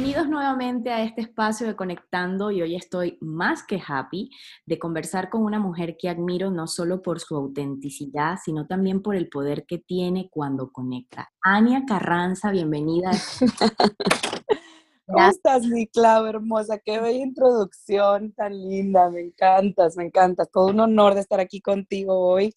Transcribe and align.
Bienvenidos 0.00 0.30
nuevamente 0.30 0.90
a 0.90 1.02
este 1.02 1.20
espacio 1.20 1.66
de 1.66 1.76
Conectando 1.76 2.50
y 2.50 2.62
hoy 2.62 2.74
estoy 2.74 3.18
más 3.20 3.62
que 3.62 3.82
happy 3.86 4.30
de 4.64 4.78
conversar 4.78 5.28
con 5.28 5.42
una 5.42 5.58
mujer 5.58 5.98
que 5.98 6.08
admiro 6.08 6.50
no 6.50 6.66
solo 6.68 7.02
por 7.02 7.20
su 7.20 7.36
autenticidad, 7.36 8.38
sino 8.42 8.66
también 8.66 9.02
por 9.02 9.14
el 9.14 9.28
poder 9.28 9.66
que 9.66 9.76
tiene 9.76 10.30
cuando 10.30 10.72
conecta. 10.72 11.30
Ania 11.42 11.84
Carranza, 11.86 12.50
bienvenida. 12.50 13.10
¿Cómo 15.06 15.28
estás, 15.28 15.66
mi 15.66 15.86
Clau, 15.86 16.24
hermosa? 16.24 16.78
Qué 16.78 16.98
bella 16.98 17.22
introducción 17.22 18.32
tan 18.32 18.58
linda, 18.58 19.10
me 19.10 19.20
encantas, 19.20 19.98
me 19.98 20.06
encantas. 20.06 20.50
Todo 20.50 20.68
un 20.68 20.80
honor 20.80 21.12
de 21.12 21.20
estar 21.20 21.40
aquí 21.40 21.60
contigo 21.60 22.18
hoy. 22.18 22.54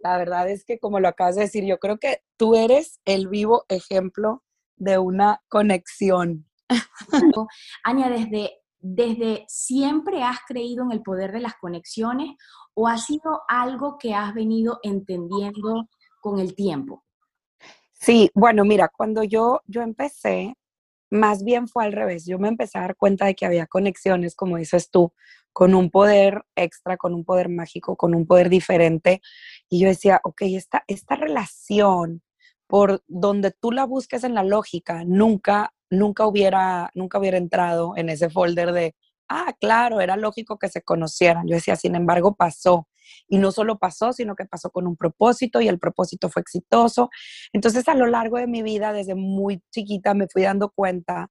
La 0.00 0.18
verdad 0.18 0.50
es 0.50 0.64
que, 0.64 0.80
como 0.80 0.98
lo 0.98 1.06
acabas 1.06 1.36
de 1.36 1.42
decir, 1.42 1.64
yo 1.64 1.78
creo 1.78 1.98
que 1.98 2.24
tú 2.36 2.56
eres 2.56 2.98
el 3.04 3.28
vivo 3.28 3.64
ejemplo 3.68 4.42
de 4.76 4.98
una 4.98 5.40
conexión. 5.46 6.49
Ania, 7.84 8.08
desde, 8.08 8.50
desde 8.78 9.44
siempre 9.48 10.22
has 10.22 10.38
creído 10.46 10.84
en 10.84 10.92
el 10.92 11.02
poder 11.02 11.32
de 11.32 11.40
las 11.40 11.54
conexiones 11.60 12.36
o 12.74 12.88
ha 12.88 12.98
sido 12.98 13.42
algo 13.48 13.96
que 13.98 14.14
has 14.14 14.34
venido 14.34 14.78
entendiendo 14.82 15.88
con 16.20 16.38
el 16.38 16.54
tiempo? 16.54 17.04
Sí, 17.92 18.30
bueno, 18.34 18.64
mira, 18.64 18.88
cuando 18.88 19.24
yo, 19.24 19.60
yo 19.66 19.82
empecé, 19.82 20.54
más 21.10 21.44
bien 21.44 21.68
fue 21.68 21.84
al 21.84 21.92
revés. 21.92 22.24
Yo 22.24 22.38
me 22.38 22.48
empecé 22.48 22.78
a 22.78 22.82
dar 22.82 22.96
cuenta 22.96 23.26
de 23.26 23.34
que 23.34 23.44
había 23.44 23.66
conexiones, 23.66 24.34
como 24.34 24.56
dices 24.56 24.90
tú, 24.90 25.12
con 25.52 25.74
un 25.74 25.90
poder 25.90 26.44
extra, 26.54 26.96
con 26.96 27.12
un 27.12 27.24
poder 27.24 27.48
mágico, 27.48 27.96
con 27.96 28.14
un 28.14 28.26
poder 28.26 28.48
diferente. 28.48 29.20
Y 29.68 29.80
yo 29.80 29.88
decía, 29.88 30.20
ok, 30.24 30.42
esta, 30.42 30.84
esta 30.86 31.16
relación, 31.16 32.22
por 32.66 33.02
donde 33.08 33.50
tú 33.50 33.72
la 33.72 33.84
busques 33.84 34.24
en 34.24 34.34
la 34.34 34.44
lógica, 34.44 35.04
nunca 35.04 35.74
nunca 35.90 36.26
hubiera, 36.26 36.90
nunca 36.94 37.18
hubiera 37.18 37.36
entrado 37.36 37.94
en 37.96 38.08
ese 38.08 38.30
folder 38.30 38.72
de, 38.72 38.94
ah, 39.28 39.54
claro, 39.60 40.00
era 40.00 40.16
lógico 40.16 40.58
que 40.58 40.68
se 40.68 40.82
conocieran. 40.82 41.46
Yo 41.46 41.56
decía, 41.56 41.76
sin 41.76 41.94
embargo, 41.94 42.34
pasó. 42.34 42.88
Y 43.28 43.38
no 43.38 43.50
solo 43.52 43.78
pasó, 43.78 44.12
sino 44.12 44.36
que 44.36 44.44
pasó 44.44 44.70
con 44.70 44.86
un 44.86 44.96
propósito 44.96 45.60
y 45.60 45.68
el 45.68 45.78
propósito 45.80 46.28
fue 46.28 46.42
exitoso. 46.42 47.10
Entonces, 47.52 47.88
a 47.88 47.94
lo 47.94 48.06
largo 48.06 48.38
de 48.38 48.46
mi 48.46 48.62
vida, 48.62 48.92
desde 48.92 49.14
muy 49.16 49.62
chiquita, 49.70 50.14
me 50.14 50.28
fui 50.28 50.42
dando 50.42 50.70
cuenta 50.70 51.28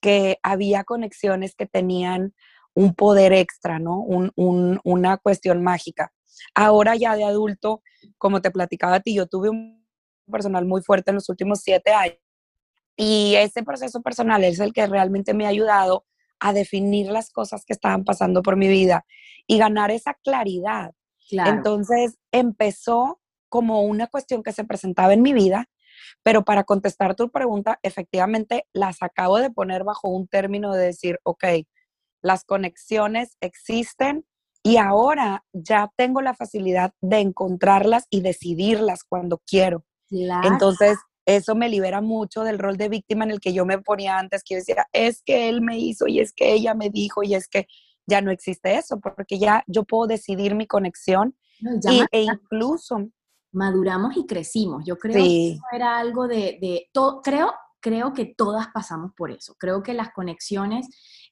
que 0.00 0.38
había 0.44 0.84
conexiones 0.84 1.54
que 1.56 1.66
tenían 1.66 2.34
un 2.74 2.94
poder 2.94 3.32
extra, 3.32 3.80
¿no? 3.80 4.04
una 4.36 5.16
cuestión 5.18 5.62
mágica. 5.62 6.12
Ahora 6.54 6.94
ya 6.94 7.16
de 7.16 7.24
adulto, 7.24 7.82
como 8.16 8.40
te 8.40 8.52
platicaba 8.52 8.96
a 8.96 9.00
ti, 9.00 9.14
yo 9.14 9.26
tuve 9.26 9.48
un 9.48 9.84
personal 10.30 10.64
muy 10.66 10.82
fuerte 10.82 11.10
en 11.10 11.16
los 11.16 11.28
últimos 11.28 11.60
siete 11.62 11.90
años 11.92 12.18
y 12.98 13.36
ese 13.36 13.62
proceso 13.62 14.02
personal 14.02 14.42
es 14.42 14.58
el 14.58 14.72
que 14.72 14.86
realmente 14.88 15.32
me 15.32 15.46
ha 15.46 15.50
ayudado 15.50 16.04
a 16.40 16.52
definir 16.52 17.06
las 17.10 17.30
cosas 17.30 17.64
que 17.64 17.72
estaban 17.72 18.04
pasando 18.04 18.42
por 18.42 18.56
mi 18.56 18.66
vida 18.66 19.06
y 19.46 19.56
ganar 19.56 19.92
esa 19.92 20.14
claridad. 20.14 20.92
Entonces 21.30 22.18
empezó 22.32 23.20
como 23.48 23.82
una 23.82 24.08
cuestión 24.08 24.42
que 24.42 24.52
se 24.52 24.64
presentaba 24.64 25.12
en 25.12 25.22
mi 25.22 25.32
vida, 25.32 25.66
pero 26.24 26.44
para 26.44 26.64
contestar 26.64 27.14
tu 27.14 27.30
pregunta, 27.30 27.78
efectivamente 27.82 28.66
las 28.72 29.00
acabo 29.00 29.38
de 29.38 29.50
poner 29.50 29.84
bajo 29.84 30.08
un 30.08 30.26
término 30.26 30.74
de 30.74 30.86
decir, 30.86 31.20
ok, 31.22 31.44
las 32.20 32.44
conexiones 32.44 33.36
existen 33.40 34.26
y 34.64 34.78
ahora 34.78 35.44
ya 35.52 35.92
tengo 35.96 36.20
la 36.20 36.34
facilidad 36.34 36.92
de 37.00 37.20
encontrarlas 37.20 38.06
y 38.10 38.22
decidirlas 38.22 39.04
cuando 39.04 39.40
quiero. 39.46 39.84
Entonces, 40.10 40.98
eso 41.28 41.54
me 41.54 41.68
libera 41.68 42.00
mucho 42.00 42.42
del 42.42 42.58
rol 42.58 42.78
de 42.78 42.88
víctima 42.88 43.24
en 43.24 43.32
el 43.32 43.40
que 43.40 43.52
yo 43.52 43.66
me 43.66 43.78
ponía 43.78 44.18
antes, 44.18 44.42
que 44.42 44.54
yo 44.54 44.58
decía, 44.60 44.86
es 44.92 45.22
que 45.22 45.50
él 45.50 45.60
me 45.60 45.78
hizo 45.78 46.06
y 46.06 46.20
es 46.20 46.32
que 46.32 46.54
ella 46.54 46.72
me 46.72 46.88
dijo 46.88 47.22
y 47.22 47.34
es 47.34 47.48
que 47.48 47.66
ya 48.06 48.22
no 48.22 48.30
existe 48.30 48.76
eso, 48.76 48.98
porque 48.98 49.38
ya 49.38 49.62
yo 49.66 49.84
puedo 49.84 50.06
decidir 50.06 50.54
mi 50.54 50.66
conexión 50.66 51.36
e 52.10 52.22
incluso... 52.22 53.10
Maduramos 53.52 54.16
y 54.16 54.24
crecimos. 54.24 54.84
Yo 54.86 54.96
creo 54.96 55.14
que 55.14 55.52
eso 55.52 55.62
era 55.72 55.98
algo 55.98 56.26
de, 56.28 56.58
de 56.60 56.88
todo, 56.92 57.20
creo, 57.20 57.52
creo 57.80 58.14
que 58.14 58.34
todas 58.34 58.68
pasamos 58.68 59.12
por 59.14 59.30
eso. 59.30 59.54
Creo 59.58 59.82
que 59.82 59.92
las 59.92 60.10
conexiones 60.12 60.88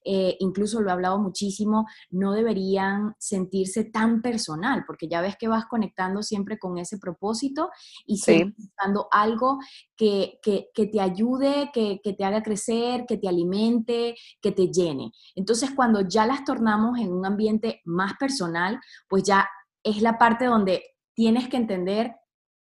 eh, 0.09 0.37
incluso 0.39 0.81
lo 0.81 0.89
he 0.89 0.93
hablado 0.93 1.19
muchísimo, 1.19 1.84
no 2.11 2.33
deberían 2.33 3.15
sentirse 3.19 3.84
tan 3.84 4.22
personal, 4.22 4.84
porque 4.87 5.09
ya 5.09 5.21
ves 5.21 5.37
que 5.37 5.49
vas 5.49 5.67
conectando 5.67 6.22
siempre 6.22 6.59
con 6.59 6.78
ese 6.78 6.99
propósito 6.99 7.71
y 8.06 8.19
siempre 8.19 8.55
buscando 8.56 9.09
algo 9.11 9.59
que, 9.97 10.39
te 10.43 11.00
ayude, 11.00 11.71
que, 11.72 12.00
que 12.05 12.12
te 12.12 12.25
haga 12.25 12.43
crecer, 12.43 13.05
que 13.06 13.19
te 13.19 13.28
alimente, 13.28 14.15
que 14.41 14.53
te 14.53 14.69
llene. 14.69 15.11
Entonces, 15.34 15.71
cuando 15.75 16.03
ya 16.06 16.25
las 16.25 16.45
tornamos 16.45 16.99
en 17.00 17.12
un 17.12 17.27
ambiente 17.27 17.81
más 17.84 18.15
personal, 18.15 18.78
pues 19.09 19.25
ya 19.25 19.49
es 19.83 20.03
la 20.03 20.19
parte 20.19 20.45
donde 20.45 20.84
tienes 21.15 21.49
que 21.49 21.56
entender 21.56 22.15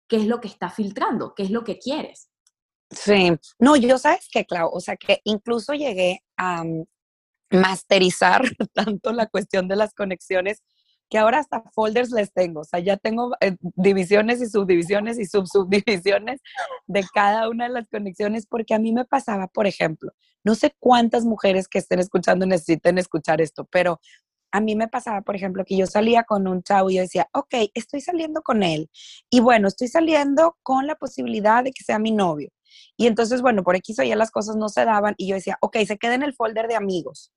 qué 0.07 0.17
es 0.17 0.25
lo 0.25 0.39
que 0.41 0.47
está 0.47 0.69
filtrando, 0.69 1.33
qué 1.35 1.43
es 1.43 1.51
lo 1.51 1.63
que 1.63 1.77
quieres. 1.77 2.29
Sí, 2.89 3.31
no, 3.59 3.75
yo 3.75 3.97
sabes 3.97 4.27
que, 4.31 4.45
Clau, 4.45 4.69
o 4.71 4.79
sea 4.79 4.95
que 4.95 5.19
incluso 5.25 5.73
llegué 5.73 6.23
a, 6.37 6.63
masterizar 7.49 8.41
tanto 8.73 9.11
la 9.13 9.27
cuestión 9.27 9.67
de 9.67 9.75
las 9.75 9.93
conexiones 9.93 10.61
que 11.09 11.17
ahora 11.17 11.39
hasta 11.39 11.63
folders 11.73 12.11
les 12.11 12.33
tengo, 12.33 12.61
o 12.61 12.63
sea, 12.65 12.79
ya 12.79 12.97
tengo 12.97 13.31
eh, 13.39 13.55
divisiones 13.61 14.41
y 14.41 14.47
subdivisiones 14.47 15.17
y 15.19 15.25
subsubdivisiones 15.25 16.41
de 16.85 17.05
cada 17.13 17.49
una 17.49 17.67
de 17.67 17.73
las 17.73 17.87
conexiones, 17.87 18.45
porque 18.45 18.73
a 18.73 18.79
mí 18.79 18.91
me 18.91 19.05
pasaba, 19.05 19.47
por 19.47 19.67
ejemplo, 19.67 20.11
no 20.43 20.55
sé 20.55 20.75
cuántas 20.79 21.23
mujeres 21.25 21.67
que 21.67 21.79
estén 21.79 21.99
escuchando 21.99 22.45
necesiten 22.45 22.97
escuchar 22.97 23.41
esto, 23.41 23.65
pero 23.71 23.99
a 24.51 24.59
mí 24.59 24.75
me 24.75 24.87
pasaba, 24.87 25.21
por 25.21 25.35
ejemplo, 25.35 25.63
que 25.65 25.77
yo 25.77 25.87
salía 25.87 26.23
con 26.23 26.47
un 26.47 26.63
chavo 26.63 26.89
y 26.89 26.95
yo 26.95 27.01
decía, 27.01 27.27
ok, 27.33 27.53
estoy 27.73 28.01
saliendo 28.01 28.41
con 28.41 28.63
él, 28.63 28.89
y 29.29 29.39
bueno, 29.39 29.67
estoy 29.69 29.87
saliendo 29.87 30.57
con 30.63 30.87
la 30.87 30.95
posibilidad 30.95 31.63
de 31.63 31.71
que 31.71 31.83
sea 31.83 31.99
mi 31.99 32.11
novio. 32.11 32.49
Y 32.95 33.07
entonces, 33.07 33.41
bueno, 33.41 33.63
por 33.63 33.75
X 33.75 33.99
o 33.99 34.03
ya 34.03 34.15
las 34.15 34.31
cosas 34.31 34.55
no 34.55 34.69
se 34.69 34.85
daban 34.85 35.15
y 35.17 35.27
yo 35.27 35.35
decía, 35.35 35.57
ok, 35.61 35.77
se 35.85 35.97
queda 35.97 36.15
en 36.15 36.23
el 36.23 36.33
folder 36.33 36.67
de 36.67 36.75
amigos 36.75 37.31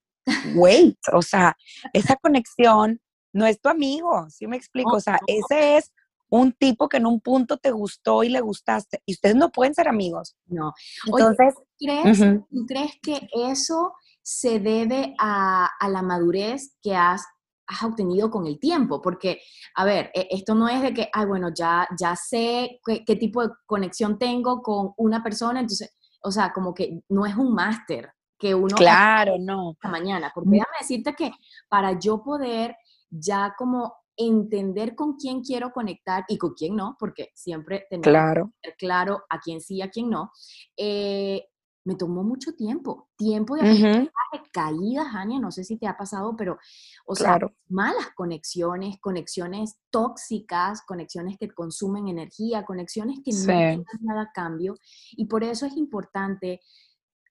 wait, 0.55 0.99
o 1.13 1.23
sea, 1.23 1.57
esa 1.93 2.17
conexión 2.17 3.01
no 3.33 3.47
es 3.47 3.61
tu 3.61 3.69
amigo, 3.69 4.27
¿sí 4.31 4.47
me 4.47 4.57
explico? 4.57 4.97
O 4.97 5.01
sea, 5.01 5.19
ese 5.27 5.77
es 5.77 5.93
un 6.29 6.53
tipo 6.53 6.89
que 6.89 6.99
en 6.99 7.07
un 7.07 7.21
punto 7.21 7.59
te 7.59 7.71
gustó 7.71 8.23
y 8.23 8.29
le 8.29 8.41
gustaste 8.41 9.03
y 9.05 9.15
ustedes 9.15 9.37
no 9.37 9.51
pueden 9.51 9.75
ser 9.75 9.89
amigos. 9.89 10.37
No. 10.47 10.73
Entonces, 11.07 11.55
¿crees, 11.79 12.19
¿tú 12.19 12.67
crees 12.67 12.93
que 13.03 13.29
eso 13.35 13.93
se 14.23 14.61
debe 14.61 15.15
a, 15.19 15.71
la 15.89 16.03
madurez 16.03 16.77
que 16.83 16.95
has, 16.95 17.25
has, 17.71 17.83
obtenido 17.83 18.31
con 18.31 18.47
el 18.47 18.59
tiempo? 18.59 19.01
Porque, 19.01 19.41
a 19.77 19.85
ver, 19.85 20.11
e, 20.15 20.29
esto 20.31 20.55
no 20.55 20.69
es 20.69 20.83
de 20.83 20.93
que, 20.93 21.09
ay, 21.13 21.27
bueno, 21.27 21.51
ya, 21.55 21.89
ya 21.99 22.17
sé 22.17 22.81
qué, 22.85 23.05
qué 23.05 23.17
tipo 23.17 23.47
de 23.47 23.55
conexión 23.67 24.19
tengo 24.19 24.63
con 24.63 24.93
una 24.97 25.23
persona, 25.23 25.61
entonces, 25.61 25.97
o 26.23 26.31
sea, 26.31 26.53
como 26.53 26.75
que 26.75 27.03
no 27.09 27.27
es 27.27 27.37
un 27.37 27.55
máster, 27.55 28.13
que 28.41 28.55
uno... 28.55 28.75
Claro, 28.75 29.37
no. 29.39 29.77
Mañana, 29.83 30.33
porque 30.35 30.51
déjame 30.51 30.77
decirte 30.81 31.15
que 31.15 31.31
para 31.69 31.99
yo 31.99 32.23
poder 32.23 32.75
ya 33.11 33.55
como 33.57 33.95
entender 34.17 34.95
con 34.95 35.15
quién 35.15 35.43
quiero 35.43 35.73
conectar 35.73 36.25
y 36.29 36.37
con 36.37 36.55
quién 36.55 36.77
no, 36.77 36.97
porque 36.99 37.31
siempre 37.35 37.87
tenemos 37.89 38.05
claro. 38.05 38.53
que 38.61 38.73
claro 38.75 39.23
a 39.29 39.39
quién 39.41 39.61
sí, 39.61 39.81
a 39.81 39.91
quién 39.91 40.11
no, 40.11 40.33
eh, 40.77 41.47
me 41.85 41.95
tomó 41.95 42.23
mucho 42.23 42.53
tiempo, 42.53 43.09
tiempo 43.17 43.55
de 43.55 43.63
aprendizaje, 43.63 44.51
caídas, 44.53 45.15
Ania, 45.15 45.41
no 45.41 45.51
sé 45.51 45.65
si 45.65 45.77
te 45.77 45.87
ha 45.87 45.97
pasado, 45.97 46.37
pero, 46.37 46.59
o 47.07 47.15
sea, 47.15 47.39
malas 47.69 48.11
conexiones, 48.15 48.99
conexiones 49.01 49.79
tóxicas, 49.91 50.83
conexiones 50.83 51.39
que 51.39 51.51
consumen 51.51 52.09
energía, 52.09 52.65
conexiones 52.65 53.21
que 53.25 53.33
no 53.33 53.45
tienen 53.45 53.85
nada 54.01 54.23
a 54.23 54.33
cambio, 54.33 54.77
y 55.13 55.27
por 55.27 55.43
eso 55.43 55.67
es 55.67 55.77
importante 55.77 56.61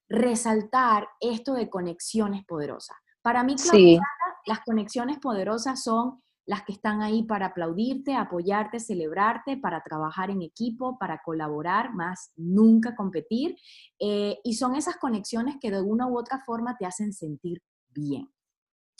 resaltar 0.08 1.08
esto 1.20 1.54
de 1.54 1.70
conexiones 1.70 2.44
poderosas. 2.44 2.96
Para 3.22 3.44
mí, 3.44 3.54
las 4.46 4.60
conexiones 4.64 5.18
poderosas 5.18 5.82
son 5.82 6.22
las 6.50 6.64
que 6.64 6.72
están 6.72 7.00
ahí 7.00 7.22
para 7.22 7.46
aplaudirte, 7.46 8.16
apoyarte, 8.16 8.80
celebrarte, 8.80 9.56
para 9.56 9.84
trabajar 9.84 10.30
en 10.30 10.42
equipo, 10.42 10.98
para 10.98 11.22
colaborar, 11.24 11.94
más 11.94 12.32
nunca 12.34 12.96
competir. 12.96 13.56
Eh, 14.00 14.36
y 14.42 14.54
son 14.54 14.74
esas 14.74 14.96
conexiones 14.96 15.58
que 15.60 15.70
de 15.70 15.80
una 15.80 16.08
u 16.08 16.18
otra 16.18 16.42
forma 16.44 16.76
te 16.76 16.86
hacen 16.86 17.12
sentir 17.12 17.62
bien. 17.90 18.28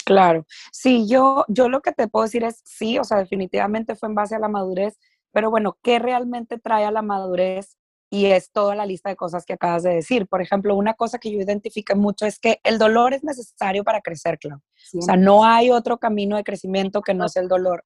Claro, 0.05 0.47
sí, 0.71 1.09
yo, 1.09 1.45
yo 1.49 1.69
lo 1.69 1.81
que 1.81 1.91
te 1.91 2.07
puedo 2.07 2.27
decir 2.27 2.45
es 2.45 2.61
sí, 2.65 3.01
o 3.01 3.03
sea, 3.05 3.19
definitivamente 3.19 3.97
fue 3.97 4.09
en 4.09 4.15
base 4.15 4.37
a 4.37 4.39
la 4.39 4.49
madurez, 4.49 4.97
pero 5.33 5.51
bueno, 5.51 5.77
¿qué 5.83 5.99
realmente 5.99 6.57
trae 6.57 6.85
a 6.85 6.93
la 6.93 7.03
madurez? 7.03 7.80
Y 8.11 8.27
es 8.27 8.51
toda 8.51 8.75
la 8.75 8.87
lista 8.87 9.09
de 9.09 9.17
cosas 9.17 9.45
que 9.47 9.53
acabas 9.53 9.85
de 9.85 9.95
decir. 9.95 10.27
Por 10.27 10.43
ejemplo, 10.43 10.75
una 10.75 10.95
cosa 10.95 11.19
que 11.19 11.31
yo 11.31 11.39
identifique 11.39 11.95
mucho 11.95 12.27
es 12.27 12.41
que 12.41 12.61
el 12.65 12.79
dolor 12.79 13.15
es 13.15 13.23
necesario 13.23 13.85
para 13.85 14.01
crecer, 14.01 14.39
claro. 14.39 14.63
O 14.99 15.03
sea, 15.03 15.17
no 15.17 15.45
hay 15.45 15.71
otro 15.71 15.99
camino 15.99 16.37
de 16.37 16.45
crecimiento 16.45 17.03
que 17.03 17.15
no 17.15 17.29
sea 17.29 17.43
el 17.43 17.49
dolor. 17.49 17.85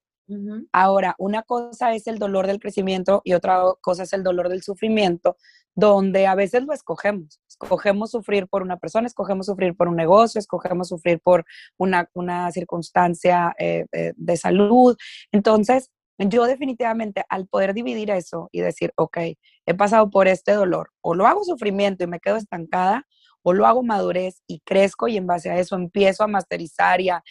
Ahora, 0.72 1.14
una 1.18 1.42
cosa 1.42 1.94
es 1.94 2.06
el 2.06 2.18
dolor 2.18 2.46
del 2.46 2.58
crecimiento 2.58 3.20
y 3.24 3.34
otra 3.34 3.62
cosa 3.82 4.04
es 4.04 4.12
el 4.14 4.22
dolor 4.22 4.48
del 4.48 4.62
sufrimiento, 4.62 5.36
donde 5.74 6.26
a 6.26 6.34
veces 6.34 6.64
lo 6.64 6.72
escogemos. 6.72 7.40
Escogemos 7.48 8.12
sufrir 8.12 8.48
por 8.48 8.62
una 8.62 8.78
persona, 8.78 9.06
escogemos 9.06 9.46
sufrir 9.46 9.76
por 9.76 9.88
un 9.88 9.96
negocio, 9.96 10.38
escogemos 10.38 10.88
sufrir 10.88 11.20
por 11.20 11.44
una, 11.76 12.50
circunstancia 12.52 13.54
eh, 13.58 13.86
eh, 13.92 14.14
de 14.16 14.36
salud. 14.36 14.96
Entonces, 15.30 15.90
yo 16.18 16.44
definitivamente 16.44 17.24
al 17.28 17.46
poder 17.46 17.74
dividir 17.74 18.10
eso 18.10 18.48
y 18.52 18.60
decir, 18.60 18.92
ok, 18.96 19.18
he 19.66 19.74
pasado 19.74 20.10
por 20.10 20.28
este 20.28 20.52
dolor, 20.52 20.90
o 21.00 21.14
lo 21.14 21.26
hago 21.26 21.44
sufrimiento 21.44 22.04
y 22.04 22.06
me 22.06 22.20
quedo 22.20 22.36
estancada, 22.36 23.06
o 23.42 23.52
lo 23.52 23.66
hago 23.66 23.82
madurez 23.82 24.42
y 24.46 24.60
crezco 24.60 25.06
y 25.06 25.16
en 25.18 25.26
base 25.26 25.50
a 25.50 25.58
eso 25.58 25.76
empiezo 25.76 26.24
a 26.24 26.26
masterizar 26.28 27.00
y 27.00 27.10
a, 27.10 27.22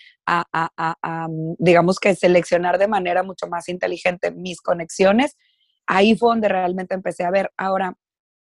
mm, 1.27 1.55
digamos 1.57 1.99
que 1.99 2.15
seleccionar 2.15 2.77
de 2.77 2.87
manera 2.87 3.23
mucho 3.23 3.47
más 3.47 3.67
inteligente 3.67 4.31
mis 4.31 4.61
conexiones, 4.61 5.37
ahí 5.87 6.15
fue 6.15 6.29
donde 6.29 6.49
realmente 6.49 6.93
empecé 6.93 7.23
a 7.23 7.31
ver. 7.31 7.51
Ahora, 7.57 7.97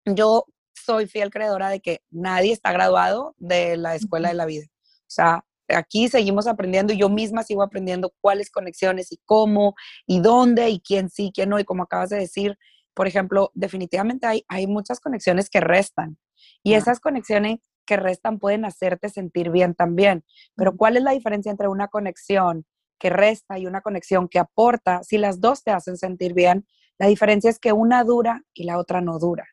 yo 0.06 0.46
soy 0.74 1.08
fiel 1.08 1.32
creedora 1.32 1.70
de 1.70 1.82
que 1.82 2.02
nadie 2.10 2.54
está 2.54 2.72
graduado 2.72 3.36
de 3.38 3.78
la 3.78 3.96
escuela 3.96 4.30
de 4.30 4.36
la 4.36 4.46
vida. 4.46 4.66
O 4.70 5.12
sea, 5.12 5.44
aquí 5.76 6.08
seguimos 6.08 6.48
aprendiendo 6.48 6.94
y 6.94 6.98
yo 6.98 7.10
misma 7.10 7.44
sigo 7.44 7.64
aprendiendo 7.64 8.14
cuáles 8.22 8.52
conexiones 8.52 9.12
y 9.12 9.20
cómo 9.26 9.76
y 10.06 10.20
dónde 10.20 10.70
y 10.70 10.80
quién 10.80 11.10
sí, 11.10 11.32
quién 11.34 11.50
no. 11.50 11.60
Y 11.60 11.66
como 11.66 11.84
acabas 11.84 12.10
de 12.10 12.18
decir, 12.18 12.58
por 12.94 13.08
ejemplo, 13.08 13.52
definitivamente 13.54 14.28
hay, 14.28 14.44
hay 14.48 14.68
muchas 14.68 15.00
conexiones 15.00 15.50
que 15.50 15.62
restan. 15.62 16.18
Y 16.64 16.74
esas 16.74 17.00
conexiones 17.00 17.60
que 17.86 17.98
restan 17.98 18.40
pueden 18.40 18.66
hacerte 18.66 19.10
sentir 19.10 19.50
bien 19.50 19.74
también. 19.74 20.24
Pero 20.56 20.76
¿cuál 20.76 20.98
es 20.98 21.04
la 21.04 21.12
diferencia 21.12 21.52
entre 21.52 21.68
una 21.68 21.88
conexión 21.88 22.66
que 23.00 23.10
resta 23.10 23.58
y 23.58 23.66
una 23.66 23.82
conexión 23.82 24.28
que 24.28 24.40
aporta? 24.40 25.02
Si 25.04 25.18
las 25.18 25.40
dos 25.40 25.64
te 25.64 25.72
hacen 25.72 25.98
sentir 25.98 26.34
bien, 26.34 26.68
la 26.98 27.08
diferencia 27.08 27.50
es 27.50 27.60
que 27.60 27.72
una 27.72 28.04
dura 28.04 28.44
y 28.54 28.66
la 28.66 28.78
otra 28.78 29.02
no 29.02 29.20
dura. 29.20 29.48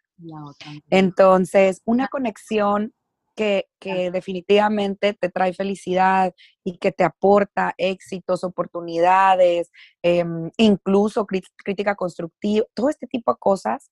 Entonces, 0.90 1.80
una 1.84 2.08
conexión 2.08 2.92
que, 3.36 3.66
definitivamente 4.10 5.14
te 5.14 5.28
trae 5.28 5.52
felicidad 5.52 6.34
y 6.64 6.78
que 6.78 6.90
te 6.90 7.04
aporta 7.04 7.74
éxitos, 7.78 8.42
oportunidades, 8.42 9.70
em, 10.02 10.50
incluso 10.56 11.26
crítica 11.26 11.94
constructiva, 11.94 12.66
todo 12.74 12.88
este 12.88 13.06
tipo 13.06 13.32
de 13.32 13.38
cosas, 13.38 13.90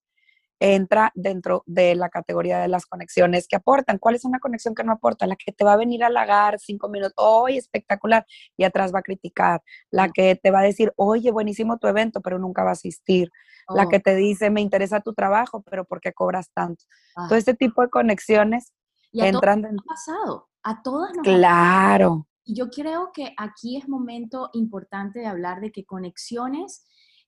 entra 0.61 1.13
dentro 1.15 1.63
de 1.67 1.95
la 1.95 2.09
categoría 2.09 2.59
de 2.59 2.69
las 2.69 2.87
conexiones 2.87 3.47
que 3.49 3.57
aportan. 3.57 3.99
¿Cuál 3.99 4.15
es 4.15 4.25
una 4.25 4.39
conexión 4.39 4.75
que 4.75 4.85
no 4.85 4.93
aporta? 4.93 5.27
La 5.27 5.37
que 5.37 5.53
te 5.53 5.65
va 5.65 5.75
a 5.75 5.77
venir 5.77 6.03
a 6.03 6.07
halagar 6.07 6.59
cinco 6.59 6.89
minutos, 6.89 7.13
¡oye, 7.17 7.59
espectacular! 7.59 8.25
Y 8.57 8.65
atrás 8.65 8.95
va 8.95 9.01
a 9.01 9.03
criticar. 9.03 9.63
La 9.91 10.09
que 10.09 10.37
te 10.37 10.51
va 10.51 10.61
a 10.61 10.63
decir, 10.63 10.93
oye, 10.97 11.31
buenísimo 11.33 11.79
tu 11.79 11.87
evento, 11.89 12.21
pero 12.23 12.39
nunca 12.39 12.63
va 12.63 12.71
a 12.71 12.73
asistir. 12.73 13.31
La 13.69 13.85
oh. 13.85 13.89
que 13.89 14.01
te 14.01 14.15
dice, 14.15 14.51
me 14.51 14.61
interesa 14.61 15.01
tu 15.01 15.13
trabajo, 15.13 15.63
pero 15.63 15.85
¿por 15.85 16.01
qué 16.01 16.13
cobras 16.13 16.51
tanto? 16.55 16.85
Ah. 17.17 17.27
Todo 17.29 17.39
este 17.39 17.55
tipo 17.55 17.83
de 17.83 17.91
conexiones 17.91 18.73
y 19.15 19.21
a 19.21 19.29
entran 19.29 19.63
todas 19.63 19.73
nos 19.73 19.83
ha 19.83 19.87
pasado. 19.87 20.49
A 20.63 20.83
todas 20.83 21.15
nos 21.15 21.23
Claro. 21.23 22.27
Y 22.45 22.57
yo 22.57 22.69
creo 22.69 23.11
que 23.13 23.33
aquí 23.39 23.77
es 23.77 23.89
momento 23.89 24.51
importante 24.53 25.21
de 25.21 25.27
hablar 25.27 25.61
de 25.61 25.73
que 25.73 25.87
conexiones 25.87 26.85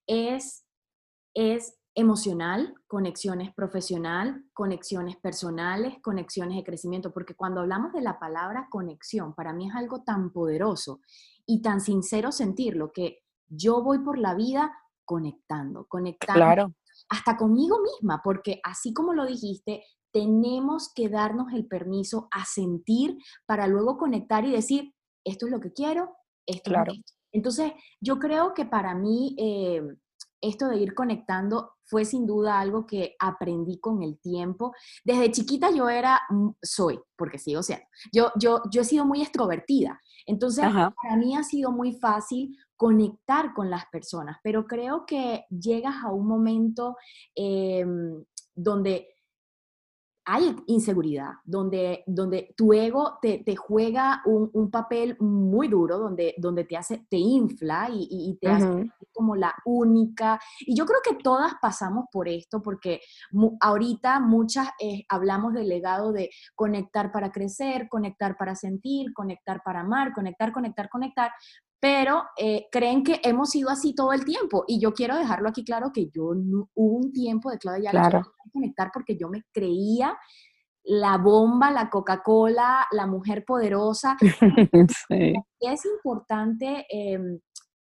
es, 0.06 0.66
es 1.32 1.78
emocional, 1.94 2.74
conexiones 2.86 3.54
profesional, 3.54 4.44
conexiones 4.52 5.16
personales, 5.16 5.94
conexiones 6.02 6.56
de 6.56 6.64
crecimiento, 6.64 7.12
porque 7.12 7.34
cuando 7.34 7.60
hablamos 7.60 7.92
de 7.92 8.02
la 8.02 8.18
palabra 8.18 8.66
conexión, 8.70 9.34
para 9.34 9.54
mí 9.54 9.68
es 9.68 9.74
algo 9.74 10.02
tan 10.02 10.30
poderoso 10.32 11.00
y 11.46 11.62
tan 11.62 11.80
sincero 11.80 12.32
sentirlo 12.32 12.92
que 12.92 13.20
yo 13.48 13.82
voy 13.82 14.00
por 14.00 14.18
la 14.18 14.34
vida 14.34 14.76
conectando, 15.06 15.86
conectando 15.86 16.40
claro. 16.40 16.74
hasta 17.08 17.36
conmigo 17.36 17.78
misma, 17.80 18.20
porque 18.22 18.60
así 18.64 18.92
como 18.92 19.14
lo 19.14 19.24
dijiste, 19.24 19.82
tenemos 20.16 20.90
que 20.94 21.10
darnos 21.10 21.52
el 21.52 21.66
permiso 21.66 22.26
a 22.30 22.46
sentir 22.46 23.18
para 23.44 23.66
luego 23.66 23.98
conectar 23.98 24.46
y 24.46 24.50
decir, 24.50 24.94
esto 25.26 25.44
es 25.44 25.52
lo 25.52 25.60
que 25.60 25.74
quiero, 25.74 26.16
esto 26.46 26.70
claro. 26.70 26.90
es 26.90 27.18
Entonces, 27.32 27.72
yo 28.00 28.18
creo 28.18 28.54
que 28.54 28.64
para 28.64 28.94
mí 28.94 29.36
eh, 29.38 29.82
esto 30.40 30.68
de 30.68 30.78
ir 30.78 30.94
conectando 30.94 31.72
fue 31.84 32.06
sin 32.06 32.26
duda 32.26 32.58
algo 32.58 32.86
que 32.86 33.14
aprendí 33.18 33.78
con 33.78 34.02
el 34.02 34.18
tiempo. 34.18 34.72
Desde 35.04 35.30
chiquita 35.32 35.70
yo 35.70 35.90
era, 35.90 36.18
soy, 36.62 36.98
porque 37.14 37.38
sigo 37.38 37.62
siendo, 37.62 37.84
yo, 38.10 38.32
yo, 38.40 38.62
yo 38.70 38.80
he 38.80 38.84
sido 38.86 39.04
muy 39.04 39.20
extrovertida. 39.20 40.00
Entonces, 40.24 40.64
para 40.64 41.16
mí 41.18 41.36
ha 41.36 41.42
sido 41.42 41.72
muy 41.72 41.92
fácil 41.92 42.56
conectar 42.74 43.52
con 43.52 43.68
las 43.68 43.84
personas, 43.92 44.38
pero 44.42 44.66
creo 44.66 45.04
que 45.04 45.44
llegas 45.50 45.96
a 46.02 46.10
un 46.10 46.26
momento 46.26 46.96
em, 47.34 48.24
donde 48.54 49.15
hay 50.28 50.56
inseguridad, 50.67 51.34
donde, 51.44 52.02
donde 52.06 52.52
tu 52.56 52.73
ego 52.73 53.19
te, 53.23 53.44
juega 53.56 54.23
un, 54.25 54.70
papel 54.73 55.17
muy 55.20 55.69
duro, 55.69 55.99
donde, 55.99 56.34
donde 56.38 56.64
te 56.64 56.76
hace, 56.76 57.06
te 57.08 57.17
infla 57.17 57.88
y, 57.93 58.37
te 58.40 58.49
hace 58.49 58.90
como 59.12 59.37
la 59.37 59.55
única. 59.64 60.40
Y 60.61 60.75
yo 60.75 60.84
creo 60.84 60.99
que 61.02 61.23
todas 61.23 61.55
pasamos 61.62 62.06
por 62.11 62.28
esto, 62.28 62.61
porque 62.61 63.00
ahorita 63.61 64.19
muchas 64.19 64.69
eh, 64.81 65.05
hablamos 65.08 65.55
del 65.55 65.69
legado 65.69 66.12
de 66.12 66.31
conectar 66.56 67.12
para 67.12 67.31
crecer, 67.31 67.88
conectar 67.88 68.37
para 68.37 68.56
sentir, 68.56 69.12
conectar 69.14 69.62
para 69.64 69.81
amar, 69.81 70.12
conectar, 70.12 70.50
conectar, 70.50 70.88
conectar, 70.88 71.31
pero 71.81 72.25
eh, 72.37 72.67
creen 72.70 73.02
que 73.02 73.20
hemos 73.23 73.50
sido 73.50 73.70
así 73.70 73.94
todo 73.94 74.12
el 74.12 74.25
tiempo. 74.25 74.64
Y 74.67 74.81
yo 74.81 74.93
quiero 74.93 75.17
dejarlo 75.17 75.49
aquí 75.49 75.64
claro 75.64 75.90
que 75.93 76.08
yo 76.11 76.31
hubo 76.75 76.96
un 76.96 77.12
tiempo 77.12 77.50
de 77.50 77.58
Claudia 77.58 77.84
ya 77.84 77.90
claro. 77.90 78.23
conectar 78.52 78.90
porque 78.93 79.17
yo 79.17 79.28
me 79.28 79.43
creía 79.52 80.17
la 80.84 81.19
bomba, 81.19 81.70
la 81.70 81.90
Coca-Cola, 81.90 82.87
la 82.93 83.06
mujer 83.06 83.44
poderosa. 83.44 84.16
sí. 85.09 85.35
Y 85.61 85.68
es 85.68 85.85
importante 85.85 86.87
em, 86.88 87.40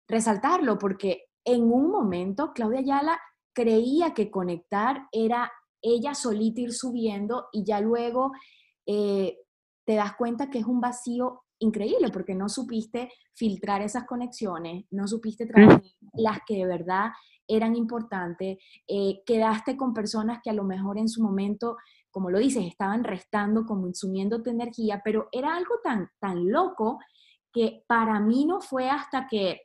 resaltarlo 0.08 0.78
porque 0.78 1.24
en 1.44 1.62
un 1.62 1.90
momento 1.90 2.52
Claudia 2.54 2.80
Ayala 2.80 3.18
creía 3.54 4.14
que 4.14 4.30
conectar 4.30 5.08
era 5.10 5.50
ella 5.82 6.14
solita 6.14 6.60
ir 6.60 6.72
subiendo 6.72 7.48
y 7.50 7.64
ya 7.64 7.80
luego 7.80 8.32
eh, 8.86 9.38
te 9.84 9.94
das 9.94 10.14
cuenta 10.16 10.48
que 10.48 10.58
es 10.58 10.66
un 10.66 10.80
vacío 10.80 11.42
increíble 11.62 12.10
porque 12.12 12.34
no 12.34 12.48
supiste 12.48 13.10
filtrar 13.34 13.82
esas 13.82 14.04
conexiones, 14.04 14.84
no 14.90 15.06
supiste 15.06 15.46
trabajar 15.46 15.82
las 16.14 16.40
que 16.46 16.56
de 16.56 16.66
verdad 16.66 17.10
eran 17.46 17.76
importantes, 17.76 18.58
eh, 18.86 19.22
quedaste 19.26 19.76
con 19.76 19.94
personas 19.94 20.40
que 20.42 20.50
a 20.50 20.54
lo 20.54 20.64
mejor 20.64 20.98
en 20.98 21.08
su 21.08 21.22
momento, 21.22 21.76
como 22.10 22.30
lo 22.30 22.38
dices, 22.38 22.64
estaban 22.64 23.04
restando, 23.04 23.64
consumiendo 23.64 24.42
tu 24.42 24.50
energía, 24.50 25.00
pero 25.04 25.28
era 25.32 25.56
algo 25.56 25.76
tan, 25.82 26.08
tan 26.18 26.50
loco 26.50 26.98
que 27.52 27.84
para 27.86 28.20
mí 28.20 28.46
no 28.46 28.60
fue 28.60 28.88
hasta 28.88 29.26
que 29.26 29.62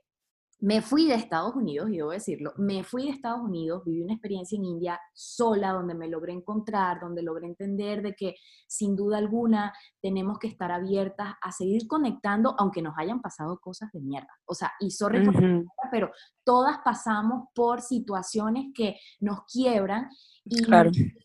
me 0.60 0.82
fui 0.82 1.08
de 1.08 1.14
Estados 1.14 1.56
Unidos, 1.56 1.90
y 1.90 1.98
debo 1.98 2.12
decirlo, 2.12 2.54
me 2.58 2.84
fui 2.84 3.06
de 3.06 3.12
Estados 3.12 3.42
Unidos, 3.42 3.84
viví 3.86 4.02
una 4.02 4.14
experiencia 4.14 4.58
en 4.58 4.66
India 4.66 5.00
sola, 5.14 5.72
donde 5.72 5.94
me 5.94 6.08
logré 6.08 6.34
encontrar, 6.34 7.00
donde 7.00 7.22
logré 7.22 7.46
entender 7.46 8.02
de 8.02 8.16
que 8.16 8.36
sin 8.68 8.96
duda 8.96 9.18
alguna 9.18 9.72
tenemos 10.02 10.40
que 10.40 10.48
estar 10.48 10.72
abiertas 10.72 11.36
a 11.42 11.52
seguir 11.52 11.88
conectando, 11.88 12.56
aunque 12.58 12.82
nos 12.82 12.96
hayan 12.98 13.22
pasado 13.22 13.60
cosas 13.60 13.92
de 13.92 14.02
mierda. 14.02 14.30
O 14.46 14.56
sea, 14.56 14.72
y 14.80 14.90
sorry 14.92 15.24
pero 15.92 16.12
todas 16.48 16.78
pasamos 16.78 17.50
por 17.54 17.82
situaciones 17.82 18.68
que 18.74 18.96
nos 19.20 19.42
quiebran 19.52 20.10
y, 20.46 20.64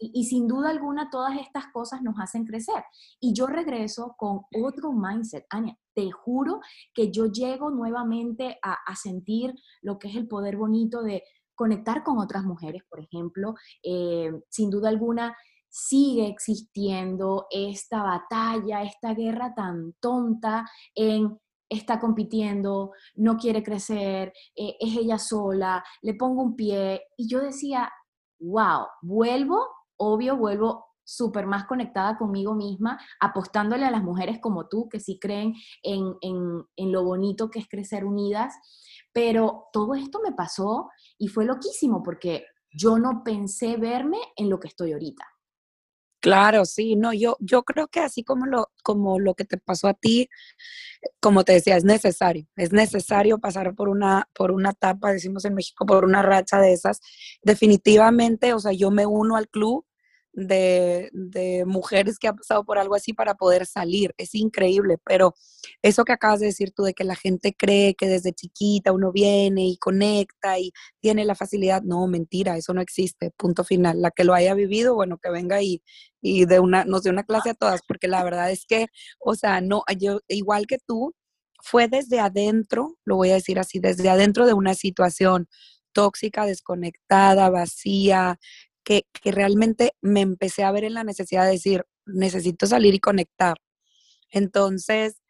y, 0.00 0.24
sin 0.24 0.48
duda 0.48 0.70
alguna 0.70 1.10
todas 1.10 1.38
estas 1.38 1.68
cosas 1.68 2.02
nos 2.02 2.16
hacen 2.18 2.44
crecer. 2.44 2.82
Y 3.20 3.32
yo 3.32 3.46
regreso 3.46 4.16
con 4.18 4.40
otro 4.64 4.92
mindset. 4.92 5.46
Ania, 5.48 5.78
te 5.94 6.10
juro 6.10 6.58
que 6.92 7.12
yo 7.12 7.26
llego 7.26 7.70
nuevamente 7.70 8.58
a, 8.62 8.96
sentir 8.96 9.54
lo 9.80 10.00
que 10.00 10.08
es 10.08 10.16
el 10.16 10.26
poder 10.26 10.56
bonito 10.56 11.04
de 11.04 11.22
conectar 11.54 12.02
con 12.02 12.18
otras 12.18 12.42
mujeres, 12.42 12.82
por 12.90 12.98
ejemplo. 12.98 13.54
Eh, 13.84 14.32
sin 14.48 14.70
duda 14.70 14.88
alguna, 14.88 15.36
sigue 15.68 16.26
existiendo 16.26 17.46
esta 17.48 18.02
batalla, 18.02 18.82
esta 18.82 19.14
guerra 19.14 19.54
tan 19.54 19.92
tonta 20.00 20.68
en 20.96 21.38
está 21.72 21.98
compitiendo, 21.98 22.92
no 23.14 23.36
quiere 23.36 23.62
crecer, 23.62 24.32
eh, 24.54 24.76
es 24.78 24.96
ella 24.96 25.18
sola, 25.18 25.84
le 26.02 26.14
pongo 26.14 26.42
un 26.42 26.56
pie. 26.56 27.02
Y 27.16 27.28
yo 27.28 27.40
decía, 27.40 27.90
wow, 28.38 28.86
vuelvo, 29.02 29.66
obvio, 29.96 30.36
vuelvo 30.36 30.86
súper 31.04 31.46
más 31.46 31.64
conectada 31.64 32.16
conmigo 32.16 32.54
misma, 32.54 32.98
apostándole 33.20 33.84
a 33.84 33.90
las 33.90 34.02
mujeres 34.02 34.38
como 34.40 34.68
tú, 34.68 34.88
que 34.88 35.00
sí 35.00 35.18
creen 35.18 35.54
en, 35.82 36.14
en, 36.20 36.92
lo 36.92 37.04
bonito 37.04 37.50
que 37.50 37.58
es 37.58 37.68
crecer 37.68 38.04
unidas. 38.04 38.54
Pero 39.12 39.64
todo 39.72 39.94
esto 39.94 40.20
me 40.24 40.32
pasó 40.32 40.88
y 41.18 41.28
fue 41.28 41.44
loquísimo 41.44 42.02
porque 42.02 42.46
yo 42.70 42.98
no 42.98 43.22
pensé 43.24 43.76
verme 43.76 44.18
en 44.36 44.48
lo 44.48 44.58
que 44.58 44.68
estoy 44.68 44.92
ahorita. 44.92 45.24
Claro, 46.22 46.64
sí, 46.66 46.94
no, 46.94 47.12
yo, 47.12 47.36
yo 47.40 47.64
creo 47.64 47.88
que 47.88 47.98
así 47.98 48.22
como 48.22 48.46
lo, 48.46 48.70
como 48.84 49.18
lo 49.18 49.34
que 49.34 49.44
te 49.44 49.58
pasó 49.58 49.88
a 49.88 49.94
ti, 49.94 50.28
como 51.20 51.44
te 51.44 51.54
decía, 51.54 51.76
es 51.76 51.84
necesario, 51.84 52.46
es 52.56 52.72
necesario 52.72 53.38
pasar 53.40 53.74
por 53.74 53.88
una, 53.88 54.28
por 54.34 54.52
una 54.52 54.70
etapa, 54.70 55.12
decimos 55.12 55.44
en 55.46 55.54
México, 55.54 55.86
por 55.86 56.04
una 56.04 56.22
racha 56.22 56.60
de 56.60 56.72
esas. 56.74 57.00
Definitivamente, 57.42 58.54
o 58.54 58.60
sea, 58.60 58.72
yo 58.72 58.90
me 58.92 59.06
uno 59.06 59.36
al 59.36 59.48
club 59.48 59.84
de, 60.32 61.64
mujeres 61.66 62.18
que 62.18 62.28
han 62.28 62.36
pasado 62.36 62.64
por 62.64 62.78
algo 62.78 62.94
así 62.94 63.12
para 63.12 63.34
poder 63.34 63.66
salir. 63.66 64.14
Es 64.18 64.34
increíble, 64.34 64.98
pero 65.04 65.34
eso 65.82 66.04
que 66.04 66.12
acabas 66.12 66.40
de 66.40 66.46
decir 66.46 66.72
tú 66.72 66.84
de 66.84 66.94
que 66.94 67.04
la 67.04 67.16
gente 67.16 67.54
cree 67.54 67.94
que 67.94 68.06
desde 68.06 68.32
chiquita 68.32 68.92
uno 68.92 69.12
viene 69.12 69.66
y 69.66 69.76
conecta 69.76 70.58
y 70.58 70.72
tiene 71.00 71.24
la 71.24 71.34
facilidad, 71.34 71.82
no, 71.82 72.06
mentira, 72.06 72.56
eso 72.56 72.74
no 72.74 72.80
existe, 72.80 73.30
punto 73.36 73.64
final. 73.64 74.00
La 74.00 74.10
que 74.10 74.24
lo 74.24 74.34
haya 74.34 74.54
vivido, 74.54 74.94
bueno, 74.94 75.18
que 75.18 75.30
venga 75.30 75.62
y, 75.62 75.82
y 76.20 76.46
de 76.46 76.60
una, 76.60 76.84
nos 76.84 77.02
dé 77.02 77.10
una 77.10 77.24
clase 77.24 77.50
a 77.50 77.54
todas, 77.54 77.80
porque 77.86 78.08
la 78.08 78.24
verdad 78.24 78.50
es 78.50 78.64
que, 78.66 78.86
o 79.20 79.34
sea, 79.34 79.60
no, 79.60 79.84
yo 79.98 80.20
igual 80.28 80.66
que 80.66 80.78
tú, 80.78 81.14
fue 81.64 81.88
desde 81.88 82.18
adentro, 82.18 82.98
lo 83.04 83.16
voy 83.16 83.30
a 83.30 83.34
decir 83.34 83.58
así, 83.58 83.78
desde 83.78 84.10
adentro 84.10 84.46
de 84.46 84.52
una 84.52 84.74
situación 84.74 85.48
tóxica, 85.92 86.44
desconectada, 86.46 87.50
vacía, 87.50 88.38
que, 88.84 89.04
realmente 89.24 89.92
me 90.00 90.20
empecé 90.20 90.64
a 90.64 90.72
ver 90.72 90.84
en 90.84 90.94
la 90.94 91.04
necesidad 91.04 91.44
de 91.44 91.52
decir, 91.52 91.84
necesito 92.06 92.66
salir 92.66 92.94
y 92.94 93.00
conectar. 93.00 93.56
Entonces, 94.30 95.20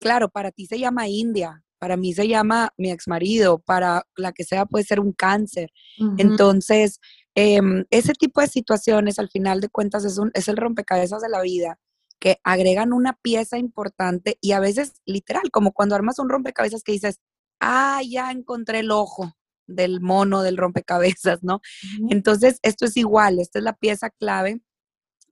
claro, 0.00 0.28
para 0.28 0.50
ti 0.50 0.66
se 0.66 0.78
llama 0.78 1.08
India, 1.08 1.64
para 1.78 1.96
mí 1.96 2.14
se 2.14 2.28
llama 2.28 2.72
mi 2.78 2.90
ex 2.90 3.08
marido, 3.08 3.58
para 3.58 4.06
la 4.16 4.32
que 4.32 4.44
sea 4.44 4.66
puede 4.66 4.84
ser 4.84 5.00
un 5.00 5.12
cáncer. 5.12 5.70
Entonces, 6.18 6.98
em, 7.34 7.84
ese 7.90 8.14
tipo 8.14 8.40
de 8.40 8.46
situaciones, 8.46 9.18
al 9.18 9.28
final 9.28 9.60
de 9.60 9.68
cuentas, 9.68 10.04
es, 10.04 10.18
un, 10.18 10.30
es 10.34 10.48
el 10.48 10.56
rompecabezas 10.56 11.20
de 11.20 11.28
la 11.28 11.42
vida 11.42 11.78
que 12.18 12.38
agregan 12.42 12.92
una 12.92 13.12
pieza 13.20 13.58
importante 13.58 14.38
y 14.40 14.52
a 14.52 14.60
veces 14.60 15.02
literal, 15.04 15.50
como 15.50 15.72
cuando 15.72 15.94
armas 15.94 16.18
un 16.18 16.30
rompecabezas 16.30 16.82
que 16.82 16.92
dices, 16.92 17.20
ah, 17.60 18.00
ya 18.08 18.30
encontré 18.30 18.78
el 18.78 18.90
ojo, 18.90 19.34
del 19.66 20.00
mono, 20.00 20.42
del 20.42 20.56
rompecabezas, 20.56 21.42
¿no? 21.42 21.60
Entonces, 22.10 22.58
esto 22.62 22.86
es 22.86 22.96
igual, 22.96 23.38
esta 23.40 23.58
es 23.58 23.64
la 23.64 23.74
pieza 23.74 24.10
clave 24.10 24.60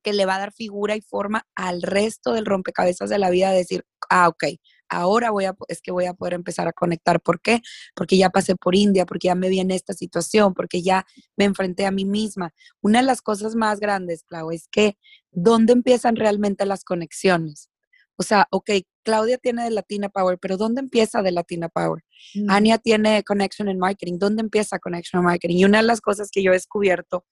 que 0.03 0.13
le 0.13 0.27
va 0.27 0.37
a 0.37 0.41
dar 0.41 0.53
figura 0.53 0.97
y 0.97 1.01
forma 1.01 1.47
al 1.55 1.83
resto 1.83 2.33
del 2.33 2.47
rompecabezas 2.47 3.09
de 3.11 3.19
la 3.19 3.31
vida, 3.31 3.53
decir, 3.53 3.85
ah, 4.11 4.29
ok, 4.29 4.45
ahora 4.89 5.31
voy 5.31 5.47
a, 5.47 5.55
es 5.69 5.81
que 5.81 5.93
voy 5.93 6.07
a 6.07 6.15
poder 6.15 6.35
empezar 6.35 6.69
a 6.69 6.73
conectar. 6.73 7.21
¿Por 7.21 7.41
qué? 7.41 7.61
Porque 7.95 8.17
ya 8.17 8.31
pasé 8.31 8.57
por 8.57 8.75
India, 8.75 9.07
porque 9.07 9.29
ya 9.29 9.35
me 9.35 9.49
vi 9.49 9.61
en 9.61 9.71
esta 9.71 9.95
situación, 9.95 10.55
porque 10.55 10.83
ya 10.83 11.07
me 11.37 11.45
enfrenté 11.45 11.87
a 11.87 11.91
mí 11.91 12.05
misma. 12.05 12.53
Una 12.81 13.01
de 13.01 13.07
las 13.07 13.23
cosas 13.23 13.55
más 13.55 13.81
grandes, 13.81 14.25
Clau, 14.25 14.51
es 14.51 14.69
que 14.69 14.99
¿dónde 15.31 15.73
empiezan 15.73 16.17
realmente 16.17 16.67
las 16.67 16.85
conexiones? 16.85 17.71
O 18.17 18.23
sea, 18.23 18.47
ok, 18.51 18.71
Claudia 19.03 19.39
tiene 19.39 19.65
de 19.65 19.71
Latina 19.71 20.09
Power, 20.09 20.39
pero 20.41 20.57
¿dónde 20.57 20.81
empieza 20.81 21.23
de 21.23 21.33
Latina 21.33 21.69
Power? 21.69 22.05
Mm. 22.35 22.51
Ania 22.51 22.79
tiene 22.79 23.23
Connection 23.25 23.69
in 23.69 23.79
Marketing, 23.79 24.19
¿dónde 24.19 24.43
empieza 24.43 24.79
Connection 24.79 25.21
in 25.21 25.27
Marketing? 25.27 25.57
Y 25.57 25.65
una 25.65 25.79
de 25.79 25.85
las 25.85 26.01
cosas 26.01 26.31
que 26.31 26.43
yo 26.43 26.51
he 26.51 26.55
descubierto, 26.55 27.25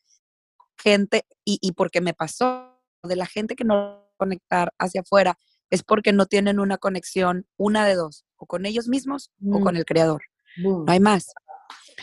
gente, 0.79 1.27
y, 1.45 1.59
y 1.61 1.73
porque 1.73 2.01
me 2.01 2.15
pasó, 2.15 2.71
de 3.03 3.17
la 3.17 3.27
gente 3.27 3.57
que 3.57 3.65
no 3.65 4.11
conectar 4.17 4.73
hacia 4.79 5.01
afuera, 5.01 5.39
es 5.71 5.83
porque 5.83 6.13
no 6.13 6.27
tienen 6.27 6.61
una 6.61 6.79
conexión, 6.79 7.47
una 7.57 7.87
de 7.87 7.95
dos, 7.95 8.25
o 8.37 8.47
con 8.47 8.67
ellos 8.67 8.89
mismos 8.89 9.31
o 9.51 9.61
con 9.61 9.75
mm. 9.75 9.79
el 9.79 9.85
creador. 9.85 10.23
No 10.57 10.85
hay 10.89 11.01
más. 11.01 11.33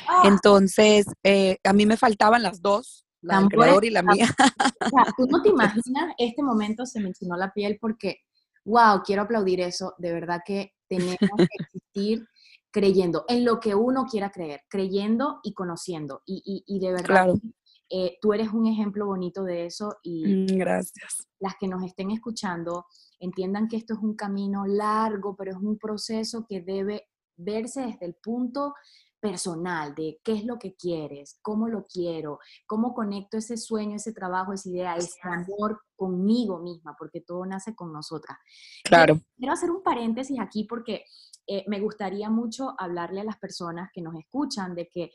Ah. 0.07 0.23
Entonces, 0.25 1.05
eh, 1.23 1.57
a 1.63 1.73
mí 1.73 1.85
me 1.85 1.97
faltaban 1.97 2.43
las 2.43 2.61
dos, 2.61 3.05
la 3.21 3.39
del 3.39 3.49
creador 3.49 3.85
y 3.85 3.89
la 3.89 4.03
mía. 4.03 4.27
O 4.79 4.89
sea, 4.89 5.13
tú 5.17 5.25
no 5.27 5.41
te 5.41 5.49
imaginas, 5.49 6.13
este 6.17 6.41
momento 6.41 6.85
se 6.85 7.01
me 7.01 7.09
enchinó 7.09 7.35
la 7.35 7.51
piel 7.51 7.77
porque 7.81 8.21
wow, 8.67 9.01
quiero 9.03 9.23
aplaudir 9.23 9.61
eso, 9.61 9.95
de 9.97 10.11
verdad 10.11 10.41
que 10.45 10.73
tenemos 10.87 11.17
que 11.17 11.47
existir 11.59 12.27
creyendo 12.71 13.25
en 13.27 13.45
lo 13.45 13.59
que 13.59 13.73
uno 13.73 14.05
quiera 14.05 14.29
creer, 14.29 14.61
creyendo 14.69 15.39
y 15.41 15.53
conociendo. 15.53 16.21
Y, 16.25 16.79
de 16.79 16.91
verdad, 16.91 17.33
eh, 17.89 18.17
tú 18.21 18.33
eres 18.33 18.49
un 18.49 18.67
ejemplo 18.67 19.05
bonito 19.05 19.43
de 19.43 19.65
eso 19.65 19.95
y 20.03 20.27
mm, 20.27 20.57
gracias. 20.57 21.27
Las 21.39 21.55
que 21.59 21.67
nos 21.67 21.83
estén 21.83 22.11
escuchando 22.11 22.85
entiendan 23.19 23.67
que 23.67 23.77
esto 23.77 23.93
es 23.93 23.99
un 24.01 24.15
camino 24.15 24.65
largo, 24.67 25.35
pero 25.35 25.51
es 25.51 25.57
un 25.57 25.77
proceso 25.77 26.45
que 26.47 26.61
debe 26.61 27.07
verse 27.37 27.81
desde 27.81 28.05
el 28.05 28.15
punto 28.15 28.73
personal 29.27 29.93
de 29.93 30.19
qué 30.23 30.33
es 30.33 30.45
lo 30.45 30.57
que 30.57 30.75
quieres, 30.75 31.37
cómo 31.41 31.67
lo 31.67 31.85
quiero, 31.85 32.39
cómo 32.65 32.93
conecto 32.93 33.37
ese 33.37 33.57
sueño, 33.57 33.97
ese 33.97 34.13
trabajo, 34.13 34.53
esa 34.53 34.69
idea, 34.69 34.95
ese 34.95 35.19
amor 35.23 35.81
conmigo 35.97 36.59
misma, 36.59 36.95
porque 36.97 37.19
todo 37.19 37.45
nace 37.45 37.75
con 37.75 37.91
nosotras. 37.91 38.37
Claro. 38.85 39.19
Quiero, 39.37 39.53
hacer 39.53 39.69
un 39.69 39.83
paréntesis 39.83 40.39
aquí 40.39 40.63
porque 40.63 41.03
eh, 41.45 41.65
me 41.67 41.81
gustaría 41.81 42.29
mucho 42.29 42.73
hablarle 42.77 43.19
a 43.21 43.25
las 43.25 43.37
personas 43.37 43.89
que 43.93 44.01
nos 44.01 44.15
escuchan 44.15 44.75
de 44.75 44.87
que 44.87 45.11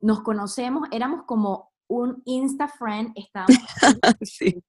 nos 0.00 0.22
conocemos, 0.22 0.88
éramos 0.90 1.24
como 1.26 1.72
un 1.86 2.22
Insta 2.24 2.66
friend, 2.68 3.12
estábamos 3.14 3.58
sí 4.22 4.62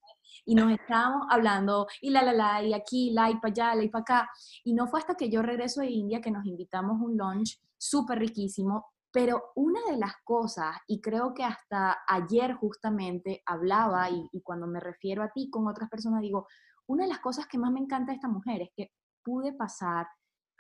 y 0.46 0.54
nos 0.54 0.72
estábamos 0.72 1.28
hablando 1.30 1.88
y 2.02 2.12
la, 2.12 2.22
la, 2.22 2.34
la, 2.34 2.64
y 2.64 2.74
aquí, 2.74 3.10
la, 3.12 3.32
y 3.32 3.36
para 3.38 3.52
allá, 3.52 3.76
la, 3.76 3.84
y 3.84 3.90
para 3.90 4.02
acá. 4.04 4.30
Y 4.64 4.74
no 4.74 4.88
fue 4.88 5.00
hasta 5.00 5.16
que 5.16 5.30
yo 5.30 5.42
regreso 5.42 5.82
de 5.82 5.90
India 5.90 6.22
que 6.22 6.30
nos 6.30 6.46
invitamos 6.46 7.02
a 7.02 7.04
un 7.04 7.18
lunch 7.18 7.60
súper 7.78 8.20
riquísimo, 8.20 8.86
pero 9.12 9.52
una 9.56 9.80
de 9.90 9.98
las 9.98 10.14
cosas, 10.24 10.76
y 10.88 11.00
creo 11.00 11.34
que 11.34 11.44
hasta 11.44 12.00
ayer 12.08 12.54
justamente 12.56 13.42
hablaba, 13.46 14.10
y, 14.10 14.28
y, 14.32 14.42
cuando 14.42 14.68
me 14.68 14.80
refiero 14.80 15.24
a 15.24 15.30
ti 15.30 15.50
con 15.50 15.68
otras 15.68 15.90
personas, 15.90 16.22
digo, 16.22 16.48
una 16.88 17.04
de 17.04 17.10
las 17.10 17.20
cosas 17.20 17.48
que 17.48 17.58
más 17.58 17.72
me 17.72 17.80
encanta 17.80 18.12
de 18.12 18.18
esta 18.18 18.28
mujer 18.28 18.62
es 18.62 18.70
que 18.76 18.92
pude 19.24 19.54
pasar 19.54 20.08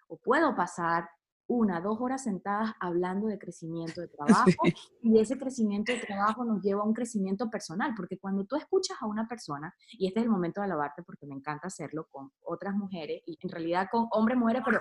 o 0.07 0.17
puedo 0.17 0.55
pasar 0.55 1.10
una, 1.48 1.80
dos 1.80 1.98
horas 2.00 2.24
sentadas 2.24 2.74
hablando 2.80 3.28
de 3.28 3.38
crecimiento 3.38 4.02
de 4.02 4.08
trabajo 4.48 4.62
y 5.02 5.20
ese 5.20 5.38
crecimiento 5.38 5.92
de 5.92 6.00
trabajo 6.00 6.44
nos 6.44 6.62
lleva 6.62 6.82
a 6.82 6.86
un 6.86 6.94
crecimiento 6.94 7.50
personal, 7.50 7.94
porque 7.96 8.18
cuando 8.18 8.46
tú 8.46 8.56
escuchas 8.56 8.98
a 9.02 9.06
una 9.06 9.28
persona, 9.28 9.74
y 9.92 10.08
este 10.08 10.20
es 10.20 10.25
el 10.25 10.32
momento 10.32 10.62
de 10.62 10.66
alabarte 10.66 11.04
porque 11.04 11.25
me 11.28 11.36
encanta 11.36 11.68
hacerlo 11.68 12.08
con 12.10 12.32
otras 12.42 12.75
mujeres 12.75 13.22
y 13.25 13.38
en 13.42 13.50
realidad 13.50 13.88
con 13.92 14.08
hombres, 14.12 14.38
mujeres, 14.38 14.64
pero 14.66 14.80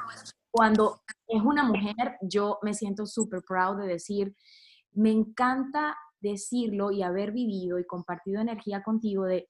cuando 0.50 1.00
es 1.26 1.42
una 1.42 1.64
mujer, 1.64 2.16
yo 2.22 2.58
me 2.62 2.74
siento 2.74 3.06
súper 3.06 3.42
proud 3.46 3.80
de 3.80 3.86
decir, 3.86 4.34
me 4.92 5.10
encanta 5.10 5.96
decirlo 6.20 6.90
y 6.90 7.02
haber 7.02 7.32
vivido 7.32 7.78
y 7.78 7.86
compartido 7.86 8.40
energía 8.40 8.82
contigo 8.82 9.24
de 9.24 9.48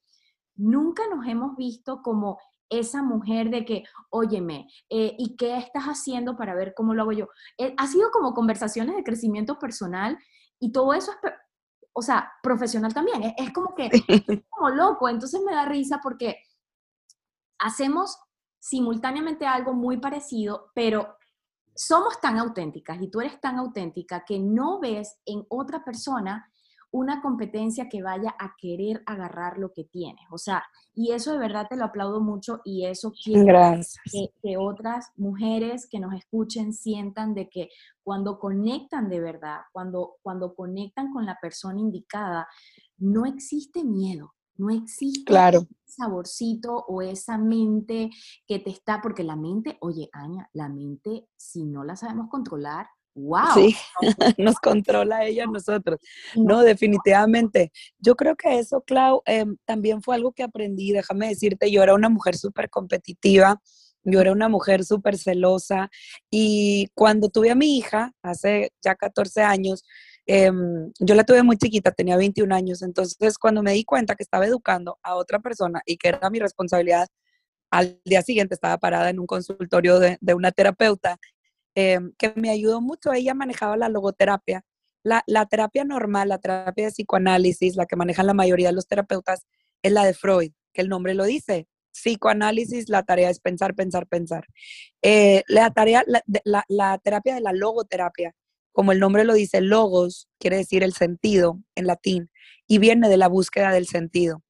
nunca 0.57 1.03
nos 1.09 1.27
hemos 1.27 1.57
visto 1.57 2.03
como 2.03 2.39
esa 2.69 3.03
mujer 3.03 3.51
de 3.51 3.65
que, 3.65 3.85
óyeme, 4.11 4.69
eh, 4.89 5.15
¿y 5.19 5.37
qué 5.37 5.57
estás 5.59 5.85
haciendo 5.85 6.37
para 6.37 6.55
ver 6.55 6.75
cómo 6.75 6.95
lo 6.95 7.03
hago 7.03 7.13
yo? 7.13 7.29
Eh, 7.59 7.75
ha 7.77 7.87
sido 7.87 8.11
como 8.11 8.35
conversaciones 8.35 8.97
de 8.97 9.05
crecimiento 9.05 9.59
personal 9.59 10.19
y 10.59 10.73
todo 10.73 10.95
eso 10.95 11.13
es, 11.13 11.33
o 11.93 12.03
sea, 12.03 12.33
profesional 12.43 12.93
también. 12.93 13.35
Es, 13.37 13.53
como 13.53 13.75
que, 13.75 13.89
es 14.09 14.43
como 14.51 14.71
loco. 14.71 15.09
Entonces 15.09 15.41
me 15.45 15.55
da 15.55 15.65
risa 15.65 16.01
porque 16.03 16.43
hacemos 17.59 18.19
simultáneamente 18.59 19.47
algo 19.47 19.75
muy 19.75 19.99
parecido, 19.99 20.71
pero 20.75 21.17
somos 21.75 22.21
tan 22.21 22.39
auténticas 22.39 23.01
y 23.01 23.11
tú 23.11 23.21
eres 23.21 23.41
tan 23.41 23.59
auténtica 23.59 24.25
que 24.25 24.39
no 24.39 24.81
ves 24.81 25.19
en 25.27 25.45
otra 25.49 25.85
persona 25.85 26.51
una 26.95 27.21
competencia 27.21 27.89
que 27.89 28.05
vaya 28.05 28.37
a 28.39 28.55
querer 28.57 29.03
agarrar 29.05 29.59
lo 29.59 29.73
que 29.73 29.83
tienes. 29.83 30.25
O 30.31 30.39
sea, 30.39 30.63
y 30.95 31.11
eso 31.11 31.33
de 31.33 31.39
verdad 31.39 31.67
te 31.69 31.77
lo 31.77 31.87
aplaudo 31.87 32.21
mucho 32.21 32.61
y 32.65 32.87
eso 32.87 33.13
quiero 33.13 33.81
que, 34.13 34.29
que, 34.41 34.57
otras 34.57 35.11
mujeres 35.17 35.89
que 35.91 35.99
nos 35.99 36.15
escuchen 36.15 36.73
sientan 36.73 37.35
de 37.35 37.49
que 37.49 37.69
cuando 38.05 38.39
conectan 38.39 39.09
de 39.09 39.19
verdad, 39.19 39.63
cuando, 39.73 40.19
cuando 40.23 40.55
conectan 40.55 41.13
con 41.13 41.27
la 41.27 41.37
persona 41.43 41.81
indicada, 41.81 42.47
no 42.99 43.27
existe 43.27 43.83
miedo. 43.83 44.33
No 44.57 44.71
existe 44.71 45.25
claro. 45.25 45.67
saborcito 45.85 46.77
o 46.87 47.03
esa 47.03 47.39
mente 47.39 48.11
que 48.47 48.61
te 48.61 48.71
está, 48.71 49.03
porque 49.03 49.25
la 49.25 49.35
mente, 49.35 49.79
oye, 49.81 50.09
Aña, 50.13 50.49
la 50.53 50.69
mente, 50.69 51.27
si 51.37 51.65
no 51.65 51.83
la 51.83 51.97
sabemos 51.97 52.29
controlar, 52.31 52.87
¡Wow! 53.15 53.55
Sí, 53.55 53.77
nos 54.39 54.57
controla 54.57 55.25
ella 55.25 55.45
a 55.45 55.47
nosotros. 55.47 56.01
No, 56.35 56.63
definitivamente. 56.63 57.73
Yo 57.99 58.17
creo 58.17 58.37
que 58.37 58.59
eso, 58.59 58.83
Clau, 58.83 59.23
em, 59.27 59.57
también 59.65 60.03
fue 60.03 60.17
algo 60.17 60.33
que 60.33 60.43
aprendí. 60.43 60.93
Déjame 60.93 61.29
decirte, 61.29 61.71
yo 61.71 61.83
era 61.83 61.95
una 61.95 62.09
mujer 62.09 62.37
súper 62.37 62.71
competitiva, 62.71 63.61
yo 64.03 64.21
era 64.21 64.33
una 64.33 64.49
mujer 64.49 64.85
súper 64.85 65.17
celosa 65.17 65.91
y 66.31 66.89
cuando 66.95 67.29
tuve 67.31 67.51
a 67.51 67.55
mi 67.55 67.79
hija, 67.79 68.13
hace 68.23 68.73
ya 68.83 68.95
14 68.97 69.43
años, 69.43 69.85
Em, 70.27 70.91
yo 71.01 71.15
la 71.15 71.25
tuve 71.25 71.43
muy 71.43 71.59
chiquita, 71.59 71.91
tenía 71.93 72.17
21 72.17 72.53
años, 72.53 72.81
entonces 72.83 73.37
cuando 73.39 73.63
me 73.63 73.73
di 73.73 73.85
cuenta 73.85 74.15
que 74.15 74.23
estaba 74.23 74.47
educando 74.47 74.99
a 75.03 75.17
otra 75.17 75.39
persona 75.41 75.83
y 75.85 75.99
que 75.99 76.09
era 76.09 76.31
mi 76.31 76.39
responsabilidad, 76.39 77.09
al 77.71 78.01
día 78.05 78.23
siguiente 78.23 78.55
estaba 78.55 78.79
parada 78.79 79.11
en 79.11 79.19
un 79.21 79.27
consultorio 79.27 79.99
de, 79.99 80.19
una 80.35 80.53
terapeuta 80.53 81.19
em, 81.75 82.13
que 82.19 82.33
me 82.37 82.51
ayudó 82.51 82.81
mucho. 82.81 83.13
Ella 83.13 83.35
manejaba 83.35 83.77
la 83.77 83.89
logoterapia. 83.89 84.65
La, 85.03 85.23
la, 85.27 85.47
terapia 85.47 85.85
normal, 85.85 86.29
la 86.31 86.39
terapia 86.39 86.87
de 86.87 86.91
psicoanálisis, 86.93 87.77
la 87.77 87.87
que 87.87 87.97
manejan 87.97 88.27
la 88.27 88.35
mayoría 88.35 88.69
de 88.69 88.75
los 88.75 88.87
terapeutas, 88.87 89.47
es 89.83 89.93
la 89.93 90.05
de 90.05 90.15
Freud, 90.15 90.53
que 90.73 90.83
el 90.83 90.89
nombre 90.89 91.15
lo 91.15 91.25
dice. 91.25 91.69
Psicoanálisis, 91.93 92.89
la 92.89 93.03
tarea 93.03 93.31
es 93.31 93.41
pensar, 93.41 93.75
pensar, 93.75 94.07
pensar. 94.07 94.47
Eh, 95.03 95.43
la, 95.49 95.71
tarea, 95.71 96.05
la, 96.07 96.65
la 96.69 96.99
terapia 96.99 97.35
de 97.35 97.41
la 97.41 97.53
logoterapia 97.53 98.35
como 98.75 98.91
el 98.91 98.99
nombre 98.99 99.25
lo 99.25 99.35
dice, 99.35 99.61
logos 99.61 100.29
quiere 100.41 100.57
decir 100.57 100.83
el 100.83 100.95
sentido 100.95 101.61
en 101.77 101.87
latín 101.87 102.31
y 102.67 102.79
viene 102.79 103.09
de 103.09 103.17
la 103.17 103.29
búsqueda 103.29 103.71
del 103.71 103.87
sentido. 103.87 104.43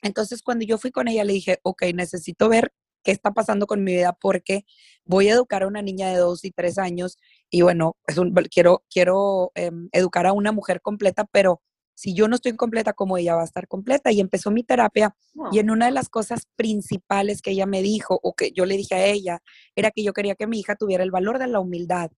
Entonces, 0.00 0.42
cuando 0.42 0.64
yo 0.64 0.78
fui 0.78 0.90
con 0.90 1.06
ella, 1.06 1.22
le 1.22 1.34
dije, 1.34 1.58
ok, 1.62 1.82
necesito 1.94 2.48
ver 2.48 2.72
qué 3.08 3.12
está 3.12 3.32
pasando 3.32 3.66
con 3.66 3.82
mi 3.82 3.94
vida 3.94 4.12
porque 4.12 4.66
voy 5.06 5.28
a 5.28 5.32
educar 5.32 5.62
a 5.62 5.66
una 5.66 5.80
niña 5.80 6.10
de 6.10 6.18
dos 6.18 6.44
y 6.44 6.50
tres 6.50 6.76
años 6.76 7.16
y 7.48 7.62
bueno, 7.62 7.96
es 8.06 8.18
un, 8.18 8.34
quiero, 8.52 8.84
quiero 8.90 9.50
em, 9.54 9.88
educar 9.92 10.26
a 10.26 10.34
una 10.34 10.52
mujer 10.52 10.82
completa, 10.82 11.24
pero 11.32 11.62
si 11.94 12.12
yo 12.12 12.28
no 12.28 12.34
estoy 12.34 12.54
completa 12.54 12.92
como 12.92 13.16
ella 13.16 13.34
va 13.34 13.40
a 13.40 13.46
estar 13.46 13.66
completa. 13.66 14.12
Y 14.12 14.20
empezó 14.20 14.50
mi 14.50 14.62
terapia 14.62 15.16
y 15.50 15.58
en 15.58 15.70
una 15.70 15.86
de 15.86 15.92
las 15.92 16.10
cosas 16.10 16.42
principales 16.54 17.40
que 17.40 17.52
ella 17.52 17.64
me 17.64 17.80
dijo 17.80 18.20
o 18.22 18.34
que 18.34 18.52
yo 18.52 18.66
le 18.66 18.76
dije 18.76 18.94
a 18.94 19.06
ella 19.06 19.40
era 19.74 19.90
que 19.90 20.02
yo 20.02 20.12
quería 20.12 20.34
que 20.34 20.46
mi 20.46 20.60
hija 20.60 20.76
tuviera 20.76 21.02
el 21.02 21.10
valor 21.10 21.38
de 21.38 21.46
la 21.46 21.60
humildad 21.60 22.10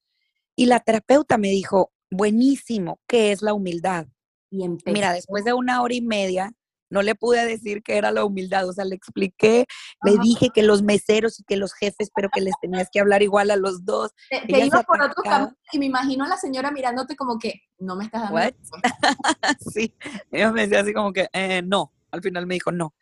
y 0.56 0.66
la 0.66 0.80
terapeuta 0.80 1.38
me 1.38 1.50
dijo, 1.50 1.92
buenísimo, 2.10 2.98
¿qué 3.06 3.30
es 3.30 3.42
la 3.42 3.54
humildad? 3.54 4.08
Y 4.50 4.68
Mira, 4.86 5.12
después 5.12 5.44
de 5.44 5.52
una 5.52 5.82
hora 5.82 5.94
y 5.94 6.02
media, 6.02 6.52
no 6.90 7.02
le 7.02 7.14
pude 7.14 7.46
decir 7.46 7.82
qué 7.82 7.96
era 7.96 8.10
la 8.12 8.24
humildad, 8.24 8.68
o 8.68 8.72
sea, 8.72 8.84
le 8.84 8.96
expliqué, 8.96 9.66
le 10.04 10.18
dije 10.18 10.50
que 10.52 10.62
los 10.62 10.82
meseros 10.82 11.38
y 11.40 11.44
que 11.44 11.56
los 11.56 11.72
jefes, 11.72 12.10
pero 12.14 12.28
que 12.32 12.40
les 12.40 12.54
tenías 12.60 12.88
que 12.92 13.00
hablar 13.00 13.22
igual 13.22 13.50
a 13.50 13.56
los 13.56 13.84
dos. 13.84 14.10
Te, 14.28 14.64
iba 14.64 14.82
por 14.82 15.00
otro 15.00 15.22
camino 15.22 15.56
y 15.72 15.78
me 15.78 15.86
imagino 15.86 16.24
a 16.24 16.28
la 16.28 16.36
señora 16.36 16.70
mirándote 16.70 17.16
como 17.16 17.38
que, 17.38 17.62
no 17.78 17.96
me 17.96 18.04
estás 18.04 18.30
dando. 18.30 18.56
sí, 19.72 19.94
ella 20.30 20.50
me 20.52 20.62
decía 20.62 20.80
así 20.80 20.92
como 20.92 21.12
que, 21.12 21.28
eh, 21.32 21.62
no, 21.62 21.94
al 22.10 22.22
final 22.22 22.46
me 22.46 22.54
dijo 22.54 22.72
no. 22.72 22.94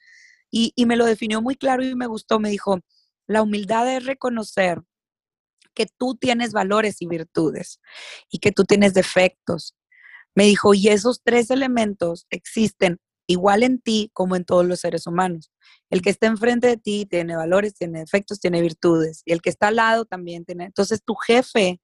Y, 0.51 0.73
y 0.77 0.87
me 0.87 0.97
lo 0.97 1.05
definió 1.05 1.43
muy 1.43 1.57
claro 1.57 1.83
y 1.83 1.95
me 1.95 2.07
gustó, 2.07 2.39
me 2.39 2.51
dijo, 2.51 2.81
la 3.27 3.43
humildad 3.43 3.91
es 3.95 4.07
reconocer 4.07 4.83
que 5.75 5.87
tú 5.87 6.17
tienes 6.17 6.53
valores 6.53 7.01
y 7.01 7.07
virtudes 7.07 7.81
y 8.31 8.39
que 8.39 8.53
tú 8.53 8.65
tienes 8.65 8.95
defectos. 8.95 9.77
Me 10.35 10.45
dijo, 10.45 10.75
y 10.75 10.89
esos 10.89 11.23
tres 11.23 11.51
elementos 11.51 12.27
existen 12.31 12.99
igual 13.29 13.63
en 13.63 13.81
ti 13.81 14.11
como 14.13 14.35
en 14.35 14.45
todos 14.45 14.67
los 14.67 14.81
seres 14.81 15.07
humanos. 15.07 15.53
El 15.91 16.03
que 16.03 16.11
está 16.11 16.27
enfrente 16.27 16.67
de 16.67 16.77
ti 16.79 17.07
tiene 17.09 17.37
valores, 17.37 17.75
tiene 17.75 18.01
defectos, 18.01 18.41
tiene 18.41 18.61
virtudes. 18.61 19.23
Y 19.25 19.33
el 19.33 19.43
que 19.43 19.51
está 19.51 19.69
al 19.69 19.77
lado 19.77 20.05
también 20.07 20.45
tiene. 20.45 20.65
Entonces 20.65 21.03
tu 21.05 21.15
jefe 21.15 21.81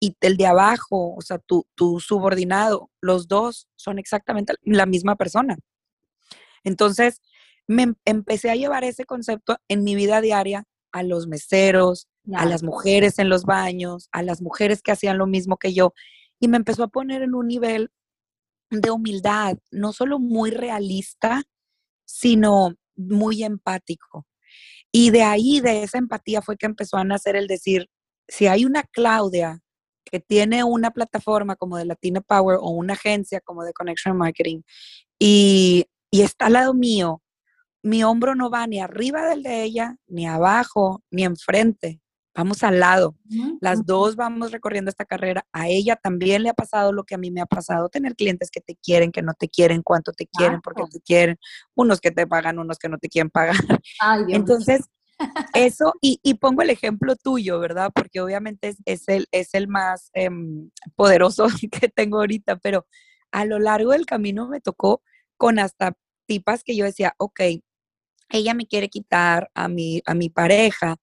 y 0.00 0.16
el 0.20 0.36
de 0.36 0.46
abajo, 0.46 1.14
o 1.14 1.20
sea, 1.20 1.38
tu, 1.38 1.66
tu 1.74 2.00
subordinado, 2.00 2.90
los 3.00 3.28
dos 3.28 3.68
son 3.76 3.98
exactamente 3.98 4.54
la 4.62 4.86
misma 4.86 5.16
persona. 5.16 5.58
Entonces, 6.64 7.20
me 7.66 7.82
em, 7.82 7.94
empecé 8.04 8.50
a 8.50 8.56
llevar 8.56 8.84
ese 8.84 9.04
concepto 9.04 9.58
en 9.68 9.84
mi 9.84 9.94
vida 9.94 10.20
diaria 10.20 10.64
a 10.92 11.02
los 11.02 11.26
meseros, 11.26 12.08
a 12.34 12.46
las 12.46 12.62
mujeres 12.62 13.18
en 13.18 13.28
los 13.28 13.44
baños, 13.44 14.08
a 14.12 14.22
las 14.22 14.40
mujeres 14.40 14.82
que 14.82 14.92
hacían 14.92 15.18
lo 15.18 15.26
mismo 15.26 15.58
que 15.58 15.74
yo. 15.74 15.92
Y 16.40 16.48
me 16.48 16.56
empezó 16.56 16.84
a 16.84 16.88
poner 16.88 17.22
en 17.22 17.34
un 17.34 17.46
nivel 17.46 17.90
de 18.70 18.90
humildad, 18.90 19.58
no 19.70 19.92
solo 19.92 20.18
muy 20.18 20.50
realista, 20.50 21.42
sino 22.04 22.74
muy 22.96 23.44
empático. 23.44 24.26
Y 24.92 25.10
de 25.10 25.22
ahí, 25.22 25.60
de 25.60 25.82
esa 25.82 25.98
empatía, 25.98 26.42
fue 26.42 26.56
que 26.56 26.66
empezó 26.66 26.96
a 26.96 27.04
nacer 27.04 27.36
el 27.36 27.46
decir, 27.46 27.88
si 28.26 28.46
hay 28.46 28.64
una 28.64 28.82
Claudia 28.82 29.60
que 30.04 30.20
tiene 30.20 30.64
una 30.64 30.90
plataforma 30.90 31.56
como 31.56 31.76
de 31.76 31.84
Latina 31.84 32.20
Power 32.20 32.58
o 32.60 32.70
una 32.70 32.94
agencia 32.94 33.40
como 33.40 33.64
de 33.64 33.72
Connection 33.74 34.16
Marketing 34.16 34.62
y, 35.18 35.86
y 36.10 36.22
está 36.22 36.46
al 36.46 36.54
lado 36.54 36.74
mío, 36.74 37.22
mi 37.82 38.04
hombro 38.04 38.34
no 38.34 38.50
va 38.50 38.66
ni 38.66 38.80
arriba 38.80 39.26
del 39.28 39.42
de 39.42 39.62
ella, 39.62 39.96
ni 40.06 40.26
abajo, 40.26 41.02
ni 41.10 41.24
enfrente 41.24 42.00
vamos 42.38 42.62
al 42.62 42.78
lado. 42.78 43.16
Las 43.60 43.84
dos 43.84 44.14
vamos 44.14 44.52
recorriendo 44.52 44.90
esta 44.90 45.04
carrera. 45.04 45.44
A 45.52 45.66
ella 45.66 45.96
también 45.96 46.44
le 46.44 46.50
ha 46.50 46.54
pasado 46.54 46.92
lo 46.92 47.02
que 47.02 47.16
a 47.16 47.18
mí 47.18 47.32
me 47.32 47.40
ha 47.40 47.46
pasado, 47.46 47.88
tener 47.88 48.14
clientes 48.14 48.48
que 48.48 48.60
te 48.60 48.76
quieren, 48.76 49.10
que 49.10 49.22
no 49.22 49.34
te 49.34 49.48
quieren, 49.48 49.82
cuánto 49.82 50.12
te 50.12 50.28
quieren, 50.28 50.60
porque 50.60 50.84
te 50.88 51.00
quieren, 51.00 51.36
unos 51.74 52.00
que 52.00 52.12
te 52.12 52.28
pagan, 52.28 52.60
unos 52.60 52.78
que 52.78 52.88
no 52.88 52.98
te 52.98 53.08
quieren 53.08 53.28
pagar. 53.28 53.56
Entonces, 54.28 54.82
eso, 55.52 55.94
y, 56.00 56.34
pongo 56.34 56.62
el 56.62 56.70
ejemplo 56.70 57.16
tuyo, 57.16 57.58
¿verdad? 57.58 57.90
Porque 57.92 58.20
obviamente 58.20 58.76
es, 58.84 59.08
el, 59.08 59.26
es 59.32 59.54
el 59.54 59.66
más 59.66 60.10
em, 60.12 60.70
poderoso 60.94 61.46
que 61.72 61.88
tengo 61.88 62.18
ahorita, 62.18 62.58
pero 62.58 62.86
a 63.32 63.44
lo 63.46 63.58
largo 63.58 63.90
del 63.90 64.06
camino 64.06 64.46
me 64.46 64.60
tocó 64.60 65.02
con 65.36 65.58
hasta 65.58 65.96
tipas 66.26 66.62
que 66.62 66.76
yo 66.76 66.84
decía, 66.84 67.14
ok, 67.18 67.40
ella 68.30 68.54
me 68.54 68.66
quiere 68.66 68.88
quitar 68.88 69.50
a 69.54 69.68
mi, 69.68 70.02
a 70.06 70.14
mi 70.14 70.30
pareja. 70.30 70.96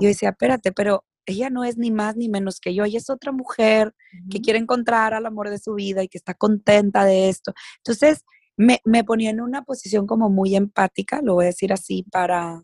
Yo 0.00 0.08
decía, 0.08 0.30
espérate, 0.30 0.72
pero 0.72 1.04
ella 1.26 1.50
no 1.50 1.64
es 1.64 1.76
ni 1.76 1.90
más 1.90 2.16
ni 2.16 2.28
menos 2.28 2.60
que 2.60 2.74
yo, 2.74 2.84
ella 2.84 2.98
es 2.98 3.10
otra 3.10 3.32
mujer 3.32 3.94
que 4.30 4.40
quiere 4.40 4.58
encontrar 4.58 5.14
al 5.14 5.26
amor 5.26 5.50
de 5.50 5.58
su 5.58 5.74
vida 5.74 6.02
y 6.02 6.08
que 6.08 6.18
está 6.18 6.34
contenta 6.34 7.04
de 7.04 7.28
esto. 7.28 7.52
Entonces, 7.78 8.24
me, 8.56 8.80
me, 8.84 9.04
ponía 9.04 9.30
en 9.30 9.40
una 9.40 9.62
posición 9.62 10.06
como 10.06 10.28
muy 10.28 10.56
empática, 10.56 11.20
lo 11.22 11.34
voy 11.34 11.44
a 11.44 11.48
decir 11.48 11.72
así, 11.72 12.04
para, 12.10 12.62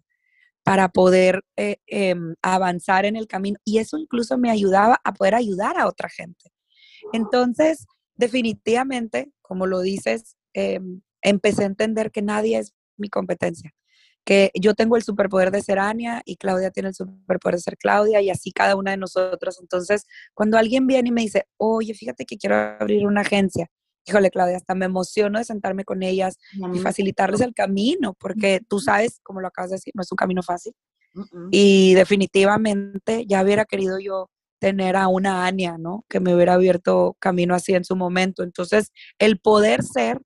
para 0.62 0.88
poder 0.88 1.42
eh, 1.56 1.78
em, 1.86 2.34
avanzar 2.42 3.06
en 3.06 3.16
el 3.16 3.26
camino. 3.26 3.58
Y 3.64 3.78
eso 3.78 3.96
incluso 3.98 4.36
me 4.36 4.50
ayudaba 4.50 5.00
a 5.04 5.12
poder 5.14 5.34
ayudar 5.34 5.78
a 5.78 5.86
otra 5.86 6.08
gente. 6.08 6.50
Entonces, 7.12 7.86
definitivamente, 8.16 9.30
como 9.42 9.66
lo 9.66 9.80
dices, 9.80 10.36
em, 10.54 11.02
empecé 11.22 11.62
a 11.62 11.66
entender 11.66 12.10
que 12.10 12.22
nadie 12.22 12.58
es 12.58 12.74
mi 12.96 13.08
competencia 13.08 13.72
que 14.26 14.50
yo 14.54 14.74
tengo 14.74 14.96
el 14.96 15.04
superpoder 15.04 15.52
de 15.52 15.62
ser 15.62 15.78
Ania 15.78 16.20
y 16.24 16.36
Claudia 16.36 16.72
tiene 16.72 16.88
el 16.88 16.94
superpoder 16.96 17.54
de 17.54 17.62
ser 17.62 17.76
Claudia 17.78 18.20
y 18.20 18.28
así 18.28 18.50
cada 18.50 18.74
una 18.74 18.90
de 18.90 18.96
nosotros. 18.96 19.58
Entonces, 19.60 20.04
cuando 20.34 20.58
alguien 20.58 20.86
viene 20.88 21.10
y 21.10 21.12
me 21.12 21.22
dice, 21.22 21.46
oye, 21.56 21.94
fíjate 21.94 22.26
que 22.26 22.36
quiero 22.36 22.56
abrir 22.56 23.06
una 23.06 23.20
agencia, 23.20 23.68
híjole, 24.04 24.30
Claudia, 24.32 24.56
hasta 24.56 24.74
me 24.74 24.86
emociono 24.86 25.38
de 25.38 25.44
sentarme 25.44 25.84
con 25.84 26.02
ellas 26.02 26.38
y 26.74 26.78
facilitarles 26.80 27.40
el 27.40 27.54
camino, 27.54 28.14
porque 28.18 28.60
tú 28.68 28.80
sabes, 28.80 29.20
como 29.22 29.40
lo 29.40 29.46
acabas 29.46 29.70
de 29.70 29.76
decir, 29.76 29.92
no 29.94 30.02
es 30.02 30.10
un 30.10 30.16
camino 30.16 30.42
fácil. 30.42 30.74
Y 31.52 31.94
definitivamente 31.94 33.24
ya 33.26 33.42
hubiera 33.42 33.64
querido 33.64 34.00
yo 34.00 34.28
tener 34.58 34.96
a 34.96 35.06
una 35.06 35.46
Ania, 35.46 35.78
¿no? 35.78 36.04
Que 36.08 36.18
me 36.18 36.34
hubiera 36.34 36.54
abierto 36.54 37.16
camino 37.20 37.54
así 37.54 37.74
en 37.74 37.84
su 37.84 37.94
momento. 37.94 38.42
Entonces, 38.42 38.90
el 39.20 39.38
poder 39.38 39.84
ser 39.84 40.20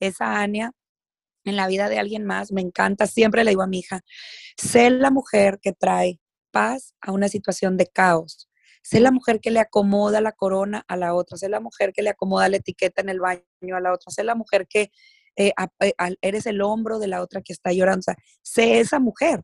esa 0.00 0.40
Ania 0.40 0.72
en 1.44 1.56
la 1.56 1.66
vida 1.66 1.88
de 1.88 1.98
alguien 1.98 2.24
más, 2.24 2.52
me 2.52 2.60
encanta, 2.60 3.06
siempre 3.06 3.44
le 3.44 3.50
digo 3.50 3.62
a 3.62 3.66
mi 3.66 3.80
hija, 3.80 4.02
sé 4.56 4.90
la 4.90 5.10
mujer 5.10 5.58
que 5.60 5.72
trae 5.72 6.18
paz 6.50 6.94
a 7.00 7.12
una 7.12 7.28
situación 7.28 7.76
de 7.76 7.86
caos. 7.86 8.48
Sé 8.82 9.00
la 9.00 9.10
mujer 9.10 9.40
que 9.40 9.50
le 9.50 9.60
acomoda 9.60 10.20
la 10.20 10.32
corona 10.32 10.84
a 10.88 10.96
la 10.98 11.14
otra, 11.14 11.38
sé 11.38 11.48
la 11.48 11.58
mujer 11.58 11.94
que 11.94 12.02
le 12.02 12.10
acomoda 12.10 12.50
la 12.50 12.58
etiqueta 12.58 13.00
en 13.00 13.08
el 13.08 13.18
baño 13.18 13.42
a 13.74 13.80
la 13.80 13.94
otra, 13.94 14.12
sé 14.12 14.24
la 14.24 14.34
mujer 14.34 14.66
que 14.68 14.90
eh, 15.36 15.52
eh, 15.80 15.94
eres 16.20 16.44
el 16.46 16.60
hombro 16.60 16.98
de 16.98 17.08
la 17.08 17.22
otra 17.22 17.40
que 17.40 17.54
está 17.54 17.72
llorando. 17.72 18.04
sé 18.42 18.80
esa 18.80 19.00
mujer. 19.00 19.42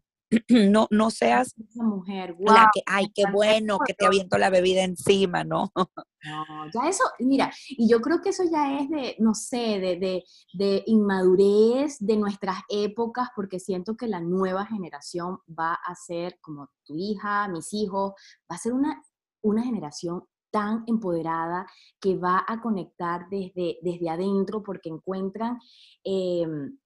No, 0.48 0.86
no 0.90 1.10
seas 1.10 1.54
esa 1.58 1.82
mujer, 1.82 2.36
la 2.40 2.70
que, 2.72 2.82
ay, 2.86 3.10
qué 3.14 3.24
bueno 3.32 3.78
que 3.84 3.94
te 3.94 4.06
aviento 4.06 4.38
la 4.38 4.50
bebida 4.50 4.84
encima, 4.84 5.44
¿no? 5.44 5.72
No, 5.74 6.44
ya 6.74 6.88
eso, 6.88 7.04
mira, 7.18 7.50
y 7.70 7.88
yo 7.88 8.00
creo 8.00 8.20
que 8.20 8.28
eso 8.28 8.44
ya 8.50 8.78
es 8.78 8.90
de, 8.90 9.16
no 9.18 9.34
sé, 9.34 9.80
de, 9.80 9.96
de, 9.98 10.24
de, 10.52 10.82
inmadurez 10.86 11.96
de 11.98 12.16
nuestras 12.16 12.58
épocas, 12.68 13.28
porque 13.34 13.58
siento 13.58 13.96
que 13.96 14.06
la 14.06 14.20
nueva 14.20 14.66
generación 14.66 15.38
va 15.48 15.74
a 15.74 15.94
ser, 15.94 16.38
como 16.40 16.68
tu 16.84 16.94
hija, 16.94 17.48
mis 17.48 17.72
hijos, 17.72 18.12
va 18.50 18.56
a 18.56 18.58
ser 18.58 18.72
una, 18.72 19.02
una 19.42 19.62
generación 19.62 20.24
tan 20.50 20.84
empoderada 20.86 21.66
que 22.00 22.16
va 22.16 22.44
a 22.46 22.60
conectar 22.60 23.28
desde, 23.30 23.78
desde 23.82 24.10
adentro 24.10 24.62
porque 24.62 24.88
encuentran 24.88 25.58
em, 26.04 26.76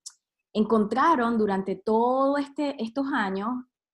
encontraron 0.55 1.37
durante 1.37 1.75
todos 1.75 2.39
este, 2.39 2.81
estos 2.81 3.07
años, 3.13 3.49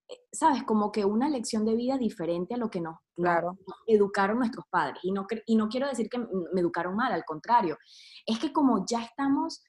eh, 0.07 0.15
sabes, 0.31 0.63
como 0.63 0.91
que 0.91 1.03
una 1.03 1.27
lección 1.27 1.65
de 1.65 1.75
vida 1.75 1.97
diferente 1.97 2.53
a 2.53 2.57
lo 2.57 2.69
que 2.69 2.79
nos, 2.79 2.97
claro. 3.15 3.57
educaron 3.87 4.37
nuestros 4.37 4.65
padres. 4.69 4.99
Y 5.03 5.11
no, 5.11 5.25
y 5.47 5.55
no 5.55 5.67
quiero 5.67 5.87
decir 5.87 6.07
que 6.07 6.19
me 6.19 6.61
educaron 6.61 6.95
mal, 6.95 7.11
al 7.11 7.25
contrario, 7.25 7.77
es 8.27 8.37
que 8.37 8.53
como 8.53 8.85
ya 8.87 9.03
estamos 9.03 9.63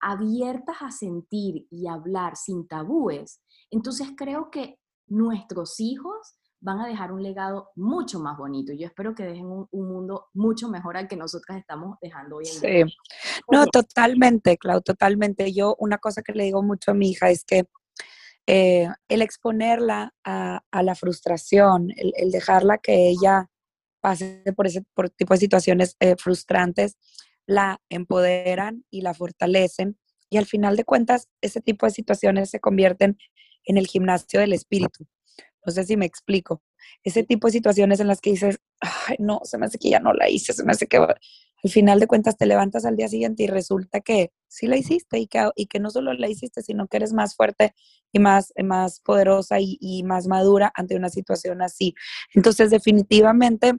abiertas 0.00 0.76
a 0.80 0.90
sentir 0.90 1.66
y 1.70 1.86
hablar 1.86 2.36
sin 2.36 2.66
tabúes, 2.66 3.42
entonces 3.70 4.08
creo 4.16 4.50
que 4.50 4.78
nuestros 5.08 5.78
hijos 5.78 6.38
van 6.60 6.80
a 6.80 6.86
dejar 6.86 7.12
un 7.12 7.22
legado 7.22 7.70
mucho 7.74 8.20
más 8.20 8.36
bonito. 8.36 8.72
Yo 8.72 8.86
espero 8.86 9.14
que 9.14 9.24
dejen 9.24 9.46
un, 9.46 9.68
mundo 9.72 10.28
mucho 10.34 10.68
mejor 10.68 10.96
al 10.96 11.08
que 11.08 11.16
nosotras 11.16 11.58
estamos 11.58 11.98
dejando 12.00 12.36
hoy 12.36 12.44
en 12.46 12.60
día. 12.60 12.86
Sí. 12.86 12.94
No, 13.50 13.66
totalmente, 13.66 14.58
Clau, 14.58 14.82
totalmente. 14.82 15.52
Yo 15.52 15.74
una 15.78 15.98
cosa 15.98 16.22
que 16.22 16.32
le 16.32 16.44
digo 16.44 16.62
mucho 16.62 16.90
a 16.90 16.94
mi 16.94 17.10
hija 17.10 17.30
es 17.30 17.44
que 17.44 17.64
eh, 18.46 18.88
el 19.08 19.22
exponerla 19.22 20.12
a, 20.24 20.60
la 20.82 20.94
frustración, 20.94 21.88
el, 21.96 22.30
dejarla 22.30 22.78
que 22.78 23.08
ella 23.08 23.48
pase 24.00 24.42
por 24.56 24.66
ese 24.66 24.82
tipo 25.16 25.34
de 25.34 25.40
situaciones 25.40 25.96
eh, 26.00 26.16
frustrantes, 26.16 26.96
la 27.46 27.80
empoderan 27.88 28.84
y 28.90 29.02
la 29.02 29.14
fortalecen. 29.14 29.98
Y 30.28 30.36
al 30.36 30.46
final 30.46 30.76
de 30.76 30.84
cuentas, 30.84 31.28
ese 31.40 31.60
tipo 31.60 31.86
de 31.86 31.92
situaciones 31.92 32.50
se 32.50 32.60
convierten 32.60 33.18
en 33.64 33.78
el 33.78 33.86
gimnasio 33.86 34.40
del 34.40 34.52
espíritu. 34.52 35.06
No 35.64 35.72
sé 35.72 35.84
si 35.84 35.96
me 35.96 36.06
explico. 36.06 36.62
Ese 37.04 37.22
tipo 37.22 37.48
de 37.48 37.52
situaciones 37.52 38.00
en 38.00 38.08
las 38.08 38.20
que 38.20 38.30
dices, 38.30 38.60
ay, 38.80 39.16
no, 39.18 39.40
se 39.44 39.58
me 39.58 39.66
hace 39.66 39.78
que 39.78 39.90
ya 39.90 40.00
no 40.00 40.12
la 40.12 40.28
hice, 40.28 40.52
se 40.52 40.64
me 40.64 40.72
hace 40.72 40.86
que 40.86 40.96
al 40.96 41.70
final 41.70 42.00
de 42.00 42.06
cuentas 42.06 42.36
te 42.36 42.46
levantas 42.46 42.84
al 42.84 42.96
día 42.96 43.08
siguiente 43.08 43.42
y 43.42 43.46
resulta 43.46 44.00
que 44.00 44.32
sí 44.48 44.66
la 44.66 44.76
hiciste 44.76 45.18
y 45.18 45.26
que, 45.26 45.50
y 45.54 45.66
que 45.66 45.78
no 45.78 45.90
solo 45.90 46.12
la 46.14 46.28
hiciste, 46.28 46.62
sino 46.62 46.88
que 46.88 46.96
eres 46.96 47.12
más 47.12 47.36
fuerte 47.36 47.74
y 48.12 48.18
más, 48.18 48.52
más 48.64 49.00
poderosa 49.00 49.60
y, 49.60 49.76
y 49.80 50.02
más 50.02 50.26
madura 50.26 50.72
ante 50.74 50.96
una 50.96 51.10
situación 51.10 51.60
así. 51.62 51.94
Entonces, 52.34 52.70
definitivamente, 52.70 53.74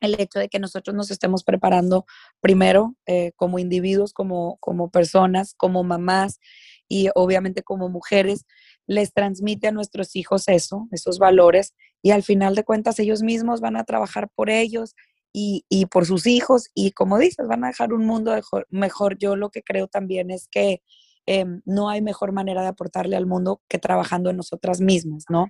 el 0.00 0.18
hecho 0.18 0.38
de 0.38 0.48
que 0.48 0.58
nosotros 0.58 0.96
nos 0.96 1.10
estemos 1.10 1.44
preparando 1.44 2.06
primero 2.40 2.96
eh, 3.06 3.32
como 3.36 3.58
individuos, 3.58 4.12
como, 4.12 4.56
como 4.58 4.90
personas, 4.90 5.54
como 5.54 5.84
mamás 5.84 6.40
y 6.88 7.08
obviamente 7.14 7.62
como 7.62 7.88
mujeres, 7.88 8.46
les 8.90 9.12
transmite 9.12 9.68
a 9.68 9.70
nuestros 9.70 10.16
hijos 10.16 10.48
eso, 10.48 10.88
esos 10.90 11.20
valores, 11.20 11.74
y 12.02 12.10
al 12.10 12.24
final 12.24 12.56
de 12.56 12.64
cuentas 12.64 12.98
ellos 12.98 13.22
mismos 13.22 13.60
van 13.60 13.76
a 13.76 13.84
trabajar 13.84 14.28
por 14.34 14.50
ellos 14.50 14.96
y, 15.32 15.64
por 15.92 16.06
sus 16.06 16.26
hijos, 16.26 16.70
y 16.74 16.90
como 16.90 17.16
dices, 17.16 17.46
van 17.46 17.62
a 17.62 17.68
dejar 17.68 17.92
un 17.92 18.04
mundo 18.04 18.34
mejor. 18.68 19.16
Yo 19.16 19.36
lo 19.36 19.50
que 19.50 19.62
creo 19.62 19.86
también 19.86 20.32
es 20.32 20.48
que 20.48 20.82
em, 21.24 21.62
no 21.64 21.88
hay 21.88 22.02
mejor 22.02 22.32
manera 22.32 22.62
de 22.62 22.68
aportarle 22.68 23.14
al 23.14 23.26
mundo 23.26 23.62
que 23.68 23.78
trabajando 23.78 24.28
en 24.28 24.38
nosotras 24.38 24.80
mismas, 24.80 25.24
¿no? 25.28 25.46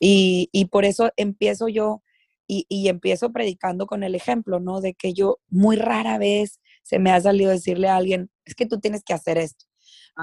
Y, 0.00 0.48
por 0.70 0.86
eso 0.86 1.10
empiezo 1.16 1.68
yo 1.68 2.02
y, 2.46 2.64
y, 2.70 2.88
empiezo 2.88 3.32
predicando 3.32 3.86
con 3.86 4.02
el 4.02 4.14
ejemplo, 4.14 4.60
¿no? 4.60 4.80
De 4.80 4.94
que 4.94 5.12
yo 5.12 5.40
muy 5.50 5.76
rara 5.76 6.16
vez 6.16 6.58
se 6.84 6.98
me 6.98 7.10
ha 7.10 7.20
salido 7.20 7.50
decirle 7.50 7.88
a 7.88 7.96
alguien, 7.96 8.30
es 8.46 8.54
que 8.54 8.64
tú 8.64 8.80
tienes 8.80 9.04
que 9.04 9.12
hacer 9.12 9.36
esto. 9.36 9.66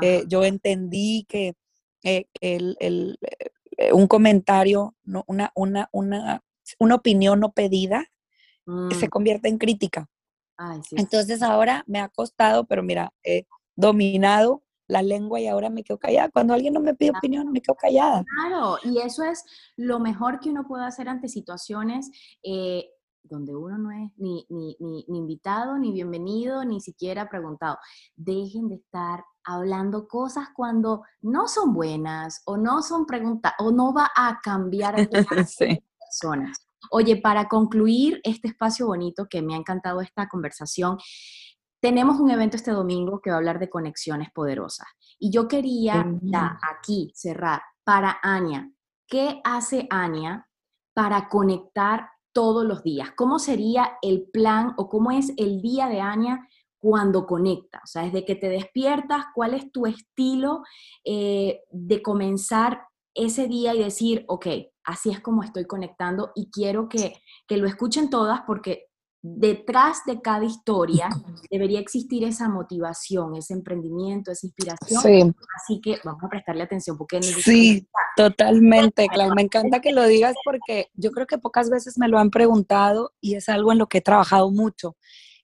Eh, 0.01 0.23
yo 0.27 0.43
entendí 0.43 1.25
que 1.29 1.53
eh, 2.05 2.27
el, 2.39 2.77
eh, 3.77 3.91
un 3.91 4.07
comentario, 4.07 4.95
una, 5.05 5.51
una, 5.55 5.89
una, 5.91 6.43
una, 6.79 6.95
opinión 6.95 7.39
no 7.39 7.51
pedida, 7.51 8.05
se 8.91 9.07
mm. 9.07 9.09
convierte 9.09 9.49
en 9.49 9.57
crítica. 9.57 10.07
Entonces 10.91 11.41
ahora 11.41 11.83
me 11.87 11.99
ha 11.99 12.09
costado, 12.09 12.65
pero 12.65 12.83
mira, 12.83 13.11
he 13.23 13.47
dominado 13.75 14.63
la 14.87 15.01
lengua 15.01 15.39
y 15.39 15.47
ahora 15.47 15.71
me 15.71 15.83
quedo 15.83 15.97
callada. 15.97 16.29
Cuando 16.29 16.53
alguien 16.53 16.73
no 16.73 16.79
me 16.79 16.93
pide 16.93 17.11
opinión, 17.17 17.51
me 17.51 17.61
quedo 17.61 17.75
callada. 17.75 18.23
Claro, 18.23 18.77
y 18.83 18.99
eso 18.99 19.23
es 19.23 19.43
lo 19.75 19.99
mejor 19.99 20.39
que 20.39 20.49
uno 20.49 20.67
puede 20.67 20.85
hacer 20.85 21.09
ante 21.09 21.27
situaciones 21.27 22.11
eh, 22.43 22.85
donde 23.23 23.55
uno 23.55 23.79
no 23.79 23.91
es 23.91 24.11
ni, 24.17 24.45
ni, 24.49 24.77
ni, 24.79 25.05
ni, 25.07 25.17
invitado, 25.17 25.79
ni 25.79 25.91
bienvenido, 25.91 26.63
ni 26.63 26.81
siquiera 26.81 27.27
preguntado. 27.27 27.77
Dejen 28.15 28.69
de 28.69 28.75
estar 28.75 29.23
hablando 29.45 30.07
cosas 30.07 30.49
cuando 30.55 31.03
no 31.21 31.47
son 31.47 31.73
buenas 31.73 32.41
o 32.45 32.57
no 32.57 32.81
son 32.81 33.05
preguntas 33.05 33.53
o 33.59 33.71
no 33.71 33.93
va 33.93 34.11
a 34.15 34.39
cambiar 34.41 34.95
a 34.95 34.97
las 34.99 35.09
personas. 35.27 36.67
Oye, 36.91 37.17
para 37.17 37.47
concluir 37.47 38.19
este 38.23 38.47
espacio 38.47 38.87
bonito 38.87 39.27
que 39.29 39.41
me 39.41 39.55
ha 39.55 39.57
encantado 39.57 40.01
esta 40.01 40.27
conversación, 40.27 40.97
tenemos 41.81 42.19
un 42.19 42.31
evento 42.31 42.55
este 42.55 42.71
domingo 42.71 43.21
que 43.21 43.29
va 43.29 43.35
a 43.35 43.39
hablar 43.39 43.59
de 43.59 43.69
conexiones 43.69 44.29
poderosas. 44.33 44.87
Y 45.19 45.31
yo 45.31 45.47
quería 45.47 46.05
ya 46.21 46.57
aquí 46.73 47.11
cerrar 47.15 47.61
para 47.83 48.17
Ania. 48.23 48.71
¿Qué 49.07 49.39
hace 49.43 49.87
Ania 49.89 50.49
para 50.93 51.29
conectar 51.29 52.09
todos 52.33 52.65
los 52.65 52.83
días? 52.83 53.11
¿Cómo 53.15 53.39
sería 53.39 53.97
el 54.01 54.27
plan 54.31 54.73
o 54.77 54.89
cómo 54.89 55.11
es 55.11 55.31
el 55.37 55.61
día 55.61 55.87
de 55.87 56.01
Ania 56.01 56.47
cuando 56.85 57.25
conecta, 57.25 57.81
o 57.83 57.87
sea, 57.87 58.03
desde 58.03 58.25
que 58.25 58.35
te 58.35 58.47
despiertas, 58.47 59.25
cuál 59.33 59.55
es 59.55 59.71
tu 59.71 59.87
estilo 59.87 60.61
eh, 61.03 61.61
de 61.71 62.03
comenzar 62.03 62.83
ese 63.15 63.47
día 63.47 63.73
y 63.73 63.79
decir, 63.79 64.23
ok, 64.27 64.45
así 64.83 65.09
es 65.09 65.19
como 65.19 65.41
estoy 65.41 65.65
conectando 65.65 66.31
y 66.35 66.51
quiero 66.51 66.87
que, 66.87 67.15
que 67.47 67.57
lo 67.57 67.67
escuchen 67.67 68.11
todas 68.11 68.41
porque 68.45 68.85
detrás 69.19 70.05
de 70.05 70.21
cada 70.21 70.45
historia 70.45 71.09
debería 71.49 71.79
existir 71.79 72.23
esa 72.23 72.49
motivación, 72.49 73.35
ese 73.35 73.55
emprendimiento, 73.55 74.29
esa 74.29 74.45
inspiración. 74.45 75.01
Sí. 75.01 75.33
Así 75.55 75.81
que 75.81 75.97
vamos 76.03 76.23
a 76.23 76.29
prestarle 76.29 76.61
atención 76.61 76.99
porque... 76.99 77.19
Sí, 77.23 77.87
totalmente, 78.15 79.07
Clau. 79.11 79.33
Me 79.33 79.41
encanta 79.41 79.81
que 79.81 79.91
lo 79.91 80.05
digas 80.05 80.35
porque 80.45 80.91
yo 80.93 81.09
creo 81.09 81.25
que 81.25 81.39
pocas 81.39 81.71
veces 81.71 81.97
me 81.97 82.09
lo 82.09 82.19
han 82.19 82.29
preguntado 82.29 83.11
y 83.21 83.33
es 83.33 83.49
algo 83.49 83.71
en 83.71 83.79
lo 83.79 83.87
que 83.87 83.97
he 83.97 84.01
trabajado 84.01 84.51
mucho 84.51 84.95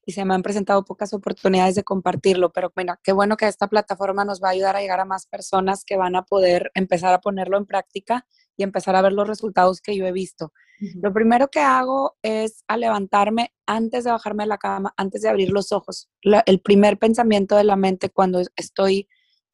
y 0.05 0.13
se 0.13 0.25
me 0.25 0.33
han 0.33 0.41
presentado 0.41 0.83
pocas 0.83 1.13
oportunidades 1.13 1.75
de 1.75 1.83
compartirlo, 1.83 2.51
pero 2.51 2.71
bueno, 2.73 2.95
qué 3.03 3.11
bueno 3.11 3.37
que 3.37 3.47
esta 3.47 3.67
plataforma 3.67 4.25
nos 4.25 4.41
va 4.41 4.49
a 4.49 4.51
ayudar 4.51 4.75
a 4.75 4.81
llegar 4.81 4.99
a 4.99 5.05
más 5.05 5.27
personas 5.27 5.85
que 5.85 5.97
van 5.97 6.15
a 6.15 6.23
poder 6.23 6.71
empezar 6.73 7.13
a 7.13 7.21
ponerlo 7.21 7.57
en 7.57 7.65
práctica 7.65 8.25
y 8.57 8.63
empezar 8.63 8.95
a 8.95 9.01
ver 9.01 9.13
los 9.13 9.27
resultados 9.27 9.81
que 9.81 9.95
yo 9.95 10.05
he 10.05 10.11
visto. 10.11 10.53
Lo 10.95 11.13
primero 11.13 11.49
que 11.49 11.59
hago 11.59 12.17
es 12.23 12.63
a 12.67 12.75
levantarme 12.75 13.53
antes 13.67 14.03
de 14.03 14.11
bajarme 14.11 14.43
de 14.43 14.49
la 14.49 14.57
cama, 14.57 14.93
antes 14.97 15.21
de 15.21 15.29
abrir 15.29 15.51
los 15.51 15.71
ojos. 15.71 16.09
el 16.23 16.59
primer 16.59 16.97
pensamiento 16.97 17.55
de 17.55 17.63
la 17.63 17.75
mente 17.75 18.09
cuando 18.09 18.41
estoy, 18.55 19.07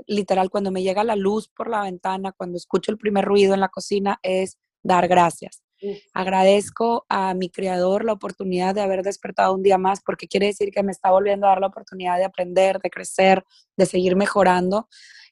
literal, 0.05 0.49
cuando 0.49 0.71
me 0.71 0.83
llega 0.83 1.03
la 1.03 1.17
luz 1.17 1.49
por 1.49 1.69
la 1.69 1.81
ventana, 1.81 2.31
cuando 2.31 2.57
escucho 2.57 2.91
el 2.91 2.97
primer 2.97 3.25
ruido 3.25 3.53
en 3.53 3.59
la 3.59 3.67
cocina, 3.67 4.19
es 4.23 4.57
dar 4.83 5.09
gracias. 5.09 5.66
Agradezco 6.13 7.05
a 7.09 7.33
mi 7.33 7.49
creador 7.49 8.03
la 8.03 8.13
oportunidad 8.13 8.73
de 8.73 8.81
haber 8.81 9.03
despertado 9.03 9.53
un 9.53 9.63
día 9.63 9.77
más 9.77 10.01
porque 10.01 10.27
quiere 10.27 10.47
decir 10.47 10.71
que 10.71 10.83
me 10.83 10.91
está 10.91 11.11
volviendo 11.11 11.45
a 11.45 11.49
dar 11.49 11.61
la 11.61 11.67
oportunidad 11.67 12.17
de 12.17 12.25
aprender, 12.25 12.79
de 12.79 12.89
crecer, 12.89 13.43
de 13.75 13.85
seguir 13.85 14.15
mejorando 14.15 14.87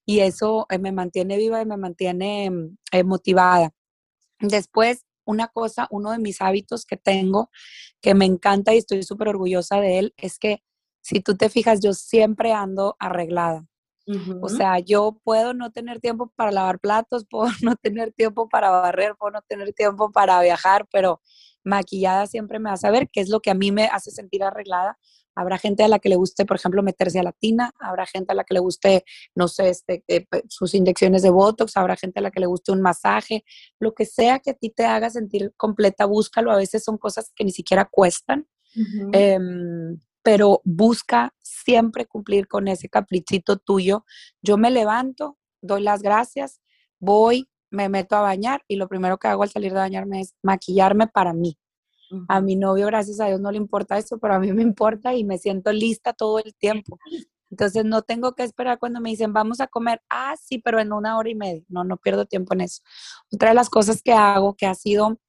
y 0.05 0.19
eso 0.19 0.67
eh, 0.69 0.77
me 0.77 0.91
mantiene 0.91 1.37
viva 1.37 1.61
y 1.61 1.65
me 1.65 1.77
mantiene 1.77 2.49
mm, 2.51 2.77
eh, 2.91 3.03
motivada. 3.03 3.71
Después, 4.39 5.05
una 5.25 5.47
cosa, 5.47 5.87
uno 5.89 6.11
de 6.11 6.19
mis 6.19 6.41
hábitos 6.41 6.85
que 6.85 6.97
tengo 6.97 7.49
que 8.01 8.13
me 8.13 8.25
encanta 8.25 8.73
y 8.73 8.77
estoy 8.77 9.03
súper 9.03 9.29
orgullosa 9.29 9.79
de 9.81 9.99
él 9.99 10.13
es 10.17 10.37
que 10.37 10.61
si 11.01 11.19
tú 11.21 11.35
te 11.35 11.49
fijas, 11.49 11.81
yo 11.81 11.93
siempre 11.93 12.53
ando 12.53 12.95
arreglada. 12.99 13.65
O 14.41 14.49
sea, 14.49 14.79
yo 14.79 15.19
puedo 15.23 15.53
no 15.53 15.71
tener 15.71 15.99
tiempo 15.99 16.31
para 16.35 16.51
lavar 16.51 16.79
platos, 16.79 17.25
puedo 17.29 17.49
no 17.61 17.75
tener 17.75 18.11
tiempo 18.11 18.47
para 18.49 18.69
barrer, 18.69 19.15
puedo 19.17 19.31
no 19.31 19.41
tener 19.41 19.73
tiempo 19.73 20.11
para 20.11 20.41
viajar, 20.41 20.87
pero 20.91 21.21
maquillada 21.63 22.27
siempre 22.27 22.59
me 22.59 22.69
va 22.69 22.75
a 22.75 22.77
saber 22.77 23.09
qué 23.11 23.21
es 23.21 23.29
lo 23.29 23.39
que 23.39 23.49
a 23.49 23.55
mí 23.55 23.71
me 23.71 23.85
hace 23.85 24.11
sentir 24.11 24.43
arreglada. 24.43 24.97
Habrá 25.37 25.57
gente 25.57 25.83
a 25.83 25.89
la 25.89 25.99
que 25.99 26.07
le 26.07 26.15
guste, 26.15 26.45
por 26.45 26.55
ejemplo, 26.55 26.81
meterse 26.81 27.19
a 27.19 27.23
la 27.23 27.33
tina, 27.33 27.73
habrá 27.79 28.05
gente 28.05 28.31
a 28.31 28.35
la 28.35 28.45
que 28.45 28.53
le 28.53 28.61
guste, 28.61 29.03
no 29.33 29.49
sé, 29.49 29.69
este, 29.69 30.03
eh, 30.07 30.25
sus 30.47 30.73
inyecciones 30.73 31.23
de 31.23 31.29
Botox, 31.29 31.75
habrá 31.75 31.97
gente 31.97 32.19
a 32.19 32.21
la 32.21 32.31
que 32.31 32.39
le 32.39 32.45
guste 32.45 32.71
un 32.71 32.81
masaje, 32.81 33.43
lo 33.79 33.93
que 33.93 34.05
sea 34.05 34.39
que 34.39 34.51
a 34.51 34.53
ti 34.53 34.69
te 34.69 34.85
haga 34.85 35.09
sentir 35.09 35.51
completa, 35.57 36.05
búscalo. 36.05 36.51
A 36.51 36.57
veces 36.57 36.85
son 36.85 36.97
cosas 36.97 37.33
que 37.35 37.43
ni 37.43 37.51
siquiera 37.51 37.85
cuestan 37.91 38.47
pero 40.25 40.59
busca 40.63 41.35
siempre 41.43 42.07
cumplir 42.07 42.47
con 42.47 42.67
ese 42.67 42.89
caprichito 42.89 43.57
tuyo. 43.57 44.05
Yo 44.41 44.57
me 44.57 44.71
levanto, 44.71 45.37
doy 45.61 45.83
las 45.83 46.01
gracias, 46.01 46.61
voy, 46.99 47.47
me 47.69 47.89
meto 47.89 48.15
a 48.15 48.21
bañar 48.21 48.63
y 48.67 48.77
lo 48.77 48.87
primero 48.87 49.19
que 49.19 49.27
hago 49.27 49.43
al 49.43 49.51
salir 49.51 49.71
de 49.71 49.77
bañarme 49.77 50.21
es 50.21 50.33
maquillarme 50.41 51.05
para 51.07 51.33
mí. 51.33 51.59
A 52.27 52.41
mi 52.41 52.55
novio, 52.55 52.87
gracias 52.87 53.19
a 53.19 53.27
Dios, 53.27 53.39
no 53.39 53.51
le 53.51 53.57
importa 53.57 53.99
eso, 53.99 54.17
pero 54.17 54.33
a 54.33 54.39
mí 54.39 54.51
me 54.51 54.63
importa 54.63 55.13
y 55.13 55.23
me 55.23 55.37
siento 55.37 55.71
lista 55.71 56.11
todo 56.11 56.39
el 56.39 56.55
tiempo. 56.55 56.97
Entonces 57.51 57.85
no 57.85 58.01
tengo 58.01 58.33
que 58.33 58.43
esperar 58.43 58.79
cuando 58.79 59.01
me 59.01 59.11
dicen 59.11 59.31
vamos 59.31 59.61
a 59.61 59.67
comer, 59.67 60.01
ah, 60.09 60.33
sí, 60.41 60.57
pero 60.57 60.79
en 60.79 60.91
una 60.91 61.19
hora 61.19 61.29
y 61.29 61.35
media. 61.35 61.63
No, 61.67 61.83
no 61.83 61.97
pierdo 61.97 62.25
tiempo 62.25 62.55
en 62.55 62.61
eso. 62.61 62.81
Otra 63.31 63.49
de 63.49 63.55
las 63.55 63.69
cosas 63.69 64.01
que 64.01 64.13
hago, 64.13 64.55
que 64.55 64.65
ha 64.65 64.73
sido 64.73 65.19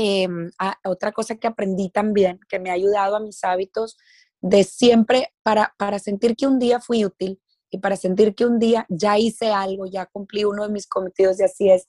Em, 0.00 0.48
otra 0.84 1.10
cosa 1.10 1.34
que 1.34 1.48
aprendí 1.48 1.90
también, 1.90 2.38
que 2.48 2.60
me 2.60 2.70
ha 2.70 2.74
ayudado 2.74 3.16
a 3.16 3.20
mis 3.20 3.42
hábitos 3.42 3.96
de 4.40 4.62
siempre, 4.62 5.34
para, 5.42 5.74
para 5.76 5.98
sentir 5.98 6.36
que 6.36 6.46
un 6.46 6.60
día 6.60 6.78
fui 6.78 7.04
útil 7.04 7.40
y 7.68 7.78
para 7.78 7.96
sentir 7.96 8.36
que 8.36 8.46
un 8.46 8.60
día 8.60 8.86
ya 8.88 9.18
hice 9.18 9.50
algo, 9.50 9.86
ya 9.86 10.06
cumplí 10.06 10.44
uno 10.44 10.62
de 10.62 10.72
mis 10.72 10.86
cometidos 10.86 11.40
y 11.40 11.42
así 11.42 11.68
es 11.68 11.88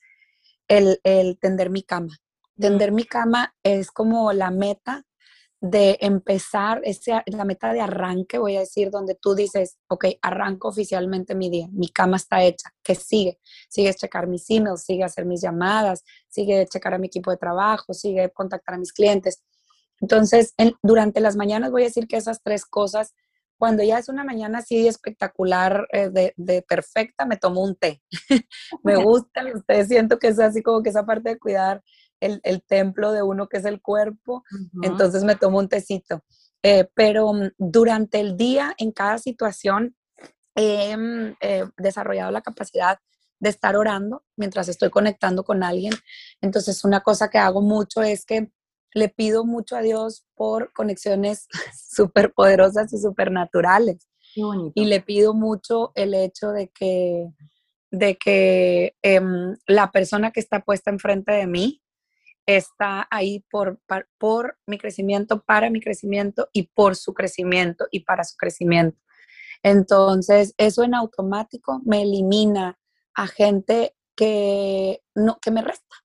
el, 0.67 0.99
el 1.03 1.37
tender 1.37 1.69
mi 1.69 1.83
cama. 1.83 2.17
Tender 2.59 2.91
mi 2.91 3.03
cama 3.03 3.53
es 3.61 3.91
como 3.91 4.33
la 4.33 4.49
meta 4.49 5.05
de 5.61 5.97
empezar, 5.99 6.79
ese, 6.85 7.21
la 7.25 7.43
meta 7.43 7.73
de 7.73 7.81
arranque, 7.81 8.37
voy 8.37 8.55
a 8.55 8.61
decir, 8.61 8.89
donde 8.89 9.15
tú 9.15 9.35
dices, 9.35 9.77
ok, 9.89 10.05
arranco 10.21 10.69
oficialmente 10.69 11.35
mi 11.35 11.49
día, 11.49 11.67
mi 11.71 11.89
cama 11.89 12.15
está 12.15 12.41
hecha, 12.43 12.69
¿qué 12.81 12.95
sigue? 12.95 13.39
Sigue 13.67 13.93
checar 13.93 14.27
mis 14.27 14.49
emails, 14.49 14.83
sigue 14.83 15.03
hacer 15.03 15.25
mis 15.25 15.41
llamadas, 15.41 16.03
sigue 16.29 16.65
checar 16.67 16.93
a 16.93 16.97
mi 16.97 17.07
equipo 17.07 17.29
de 17.31 17.37
trabajo, 17.37 17.93
sigue 17.93 18.29
contactar 18.31 18.75
a 18.75 18.77
mis 18.77 18.93
clientes. 18.93 19.43
Entonces, 19.99 20.53
durante 20.81 21.19
las 21.19 21.35
mañanas 21.35 21.71
voy 21.71 21.81
a 21.81 21.85
decir 21.85 22.07
que 22.07 22.15
esas 22.15 22.41
tres 22.41 22.65
cosas, 22.65 23.13
cuando 23.57 23.83
ya 23.83 23.97
es 23.97 24.07
una 24.07 24.23
mañana 24.23 24.59
así 24.59 24.87
espectacular, 24.87 25.85
eh, 25.91 26.09
de, 26.09 26.33
de, 26.37 26.61
perfecta, 26.61 27.25
me 27.25 27.35
tomo 27.35 27.61
un 27.61 27.75
té. 27.75 28.01
me 28.83 28.95
gusta, 29.03 29.43
ustedes 29.53 29.89
siento 29.89 30.19
que 30.19 30.29
es 30.29 30.39
así 30.39 30.63
como 30.63 30.81
que 30.81 30.91
esa 30.91 31.05
parte 31.05 31.31
de 31.31 31.37
cuidar 31.37 31.83
el, 32.19 32.39
el 32.43 32.61
templo 32.63 33.11
de 33.11 33.23
uno 33.23 33.47
que 33.47 33.57
es 33.57 33.65
el 33.65 33.81
cuerpo, 33.81 34.43
entonces 34.81 35.23
me 35.23 35.35
tomo 35.35 35.59
un 35.59 35.69
tecito. 35.69 36.23
Eh, 36.63 36.89
pero 36.93 37.33
mm, 37.33 37.51
durante 37.57 38.19
el 38.19 38.35
día, 38.37 38.73
en 38.77 38.91
cada 38.91 39.17
situación, 39.17 39.95
he 40.55 40.95
mm, 40.95 41.35
eh, 41.41 41.65
desarrollado 41.77 42.31
la 42.31 42.41
capacidad 42.41 42.99
de 43.39 43.49
estar 43.49 43.77
orando 43.77 44.23
mientras 44.35 44.67
estoy 44.67 44.89
conectando 44.89 45.43
con 45.43 45.63
alguien. 45.63 45.93
Entonces, 46.41 46.83
una 46.83 47.01
cosa 47.01 47.29
que 47.29 47.37
hago 47.37 47.61
mucho 47.61 48.01
es 48.01 48.25
que 48.25 48.51
le 48.93 49.09
pido 49.09 49.45
mucho 49.45 49.75
a 49.75 49.81
Dios 49.81 50.25
por 50.35 50.73
conexiones 50.73 51.47
súper 51.89 52.33
poderosas 52.33 52.91
y 52.93 52.97
súper 52.97 53.31
naturales. 53.31 54.07
Y 54.73 54.85
le 54.85 55.01
pido 55.01 55.33
mucho 55.33 55.91
el 55.95 56.13
hecho 56.13 56.51
de 56.51 56.69
que, 56.69 57.27
de 57.91 58.15
que 58.15 58.95
em, 59.01 59.57
la 59.67 59.91
persona 59.91 60.31
que 60.31 60.39
está 60.39 60.61
puesta 60.61 60.91
enfrente 60.91 61.33
de 61.33 61.45
mí 61.45 61.81
está 62.57 63.07
ahí 63.11 63.45
por, 63.51 63.79
por, 64.17 64.57
mi 64.65 64.77
crecimiento, 64.77 65.41
para 65.43 65.69
mi 65.69 65.81
crecimiento 65.81 66.49
y 66.51 66.63
por 66.63 66.95
su 66.95 67.13
crecimiento 67.13 67.87
y 67.91 68.01
para 68.01 68.23
su 68.23 68.35
crecimiento. 68.37 68.97
Entonces, 69.61 70.53
eso 70.57 70.83
en 70.83 70.95
automático 70.95 71.81
me 71.85 72.01
elimina 72.01 72.79
a 73.13 73.27
gente 73.27 73.95
que, 74.15 75.01
no, 75.15 75.37
que 75.41 75.51
me 75.51 75.61
resta. 75.61 75.95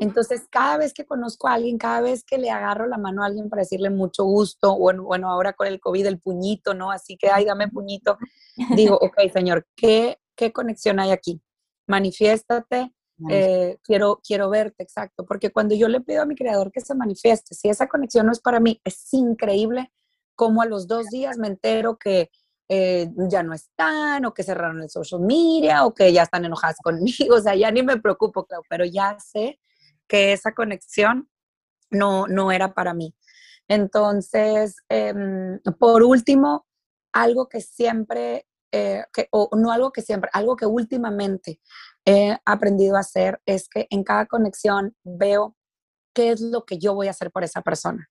Entonces, 0.00 0.46
cada 0.50 0.76
vez 0.76 0.94
que 0.94 1.04
conozco 1.04 1.48
a 1.48 1.54
alguien, 1.54 1.78
cada 1.78 2.00
vez 2.00 2.22
que 2.22 2.38
le 2.38 2.48
agarro 2.48 2.86
la 2.86 2.96
mano 2.96 3.24
a 3.24 3.26
alguien 3.26 3.48
para 3.48 3.62
decirle 3.62 3.90
mucho 3.90 4.22
gusto, 4.22 4.78
bueno, 4.78 5.02
bueno 5.02 5.28
ahora 5.28 5.52
con 5.52 5.66
el 5.66 5.80
COVID, 5.80 6.06
el 6.06 6.20
puñito, 6.20 6.74
¿no? 6.74 6.92
Así 6.92 7.16
que, 7.16 7.28
ay, 7.28 7.44
dame 7.44 7.66
puñito, 7.66 8.18
digo, 8.76 8.96
ok, 9.02 9.18
Señor, 9.32 9.66
¿qué, 9.74 10.20
qué 10.36 10.52
conexión 10.52 11.00
hay 11.00 11.10
aquí? 11.10 11.42
Manifiéstate, 11.88 12.92
eh, 13.30 13.78
quiero, 13.82 14.20
quiero 14.26 14.50
verte, 14.50 14.82
exacto, 14.82 15.26
porque 15.26 15.50
cuando 15.50 15.74
yo 15.74 15.88
le 15.88 16.00
pido 16.00 16.22
a 16.22 16.26
mi 16.26 16.34
creador 16.34 16.70
que 16.70 16.80
se 16.80 16.94
manifieste, 16.94 17.54
si 17.54 17.68
esa 17.68 17.88
conexión 17.88 18.26
no 18.26 18.32
es 18.32 18.40
para 18.40 18.60
mí, 18.60 18.80
es 18.84 19.12
increíble 19.12 19.92
como 20.34 20.62
a 20.62 20.66
los 20.66 20.86
dos 20.86 21.06
días 21.08 21.36
me 21.36 21.48
entero 21.48 21.98
que 21.98 22.30
eh, 22.68 23.10
ya 23.30 23.42
no 23.42 23.54
están 23.54 24.24
o 24.24 24.34
que 24.34 24.42
cerraron 24.42 24.82
el 24.82 24.90
social 24.90 25.20
media 25.20 25.84
o 25.84 25.94
que 25.94 26.12
ya 26.12 26.22
están 26.22 26.44
enojadas 26.44 26.76
conmigo, 26.82 27.34
o 27.36 27.40
sea, 27.40 27.54
ya 27.54 27.70
ni 27.70 27.82
me 27.82 27.98
preocupo, 27.98 28.46
pero 28.68 28.84
ya 28.84 29.16
sé 29.18 29.58
que 30.06 30.32
esa 30.32 30.52
conexión 30.54 31.28
no, 31.90 32.26
no 32.26 32.52
era 32.52 32.74
para 32.74 32.94
mí. 32.94 33.14
Entonces, 33.68 34.76
em, 34.88 35.60
por 35.78 36.02
último, 36.02 36.66
algo 37.12 37.48
que 37.48 37.60
siempre, 37.60 38.46
eh, 38.70 39.04
o 39.30 39.48
no 39.56 39.72
algo 39.72 39.92
que 39.92 40.02
siempre, 40.02 40.30
algo 40.32 40.56
que 40.56 40.66
últimamente 40.66 41.60
he 42.04 42.36
aprendido 42.44 42.96
a 42.96 43.00
hacer 43.00 43.40
es 43.46 43.68
que 43.68 43.86
en 43.90 44.04
cada 44.04 44.26
conexión 44.26 44.94
veo 45.04 45.56
qué 46.14 46.30
es 46.32 46.40
lo 46.40 46.64
que 46.64 46.78
yo 46.78 46.94
voy 46.94 47.06
a 47.08 47.12
hacer 47.12 47.30
por 47.30 47.44
esa 47.44 47.62
persona. 47.62 48.10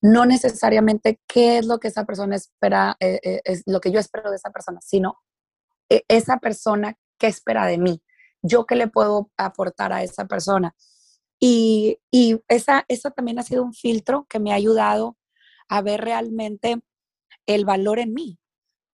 No 0.00 0.24
necesariamente 0.26 1.20
qué 1.26 1.58
es 1.58 1.66
lo 1.66 1.78
que 1.78 1.88
esa 1.88 2.04
persona 2.04 2.36
espera, 2.36 2.96
eh, 3.00 3.20
eh, 3.22 3.40
es 3.44 3.62
lo 3.66 3.80
que 3.80 3.90
yo 3.90 4.00
espero 4.00 4.30
de 4.30 4.36
esa 4.36 4.50
persona, 4.50 4.80
sino 4.80 5.18
esa 5.88 6.38
persona 6.38 6.96
qué 7.18 7.28
espera 7.28 7.66
de 7.66 7.78
mí, 7.78 8.02
yo 8.42 8.66
qué 8.66 8.76
le 8.76 8.88
puedo 8.88 9.30
aportar 9.36 9.92
a 9.92 10.02
esa 10.02 10.26
persona. 10.26 10.74
Y, 11.40 11.98
y 12.10 12.40
esa, 12.48 12.84
eso 12.88 13.10
también 13.10 13.38
ha 13.38 13.42
sido 13.42 13.62
un 13.62 13.72
filtro 13.74 14.26
que 14.28 14.38
me 14.38 14.52
ha 14.52 14.56
ayudado 14.56 15.16
a 15.68 15.82
ver 15.82 16.02
realmente 16.02 16.80
el 17.46 17.64
valor 17.64 17.98
en 17.98 18.14
mí 18.14 18.38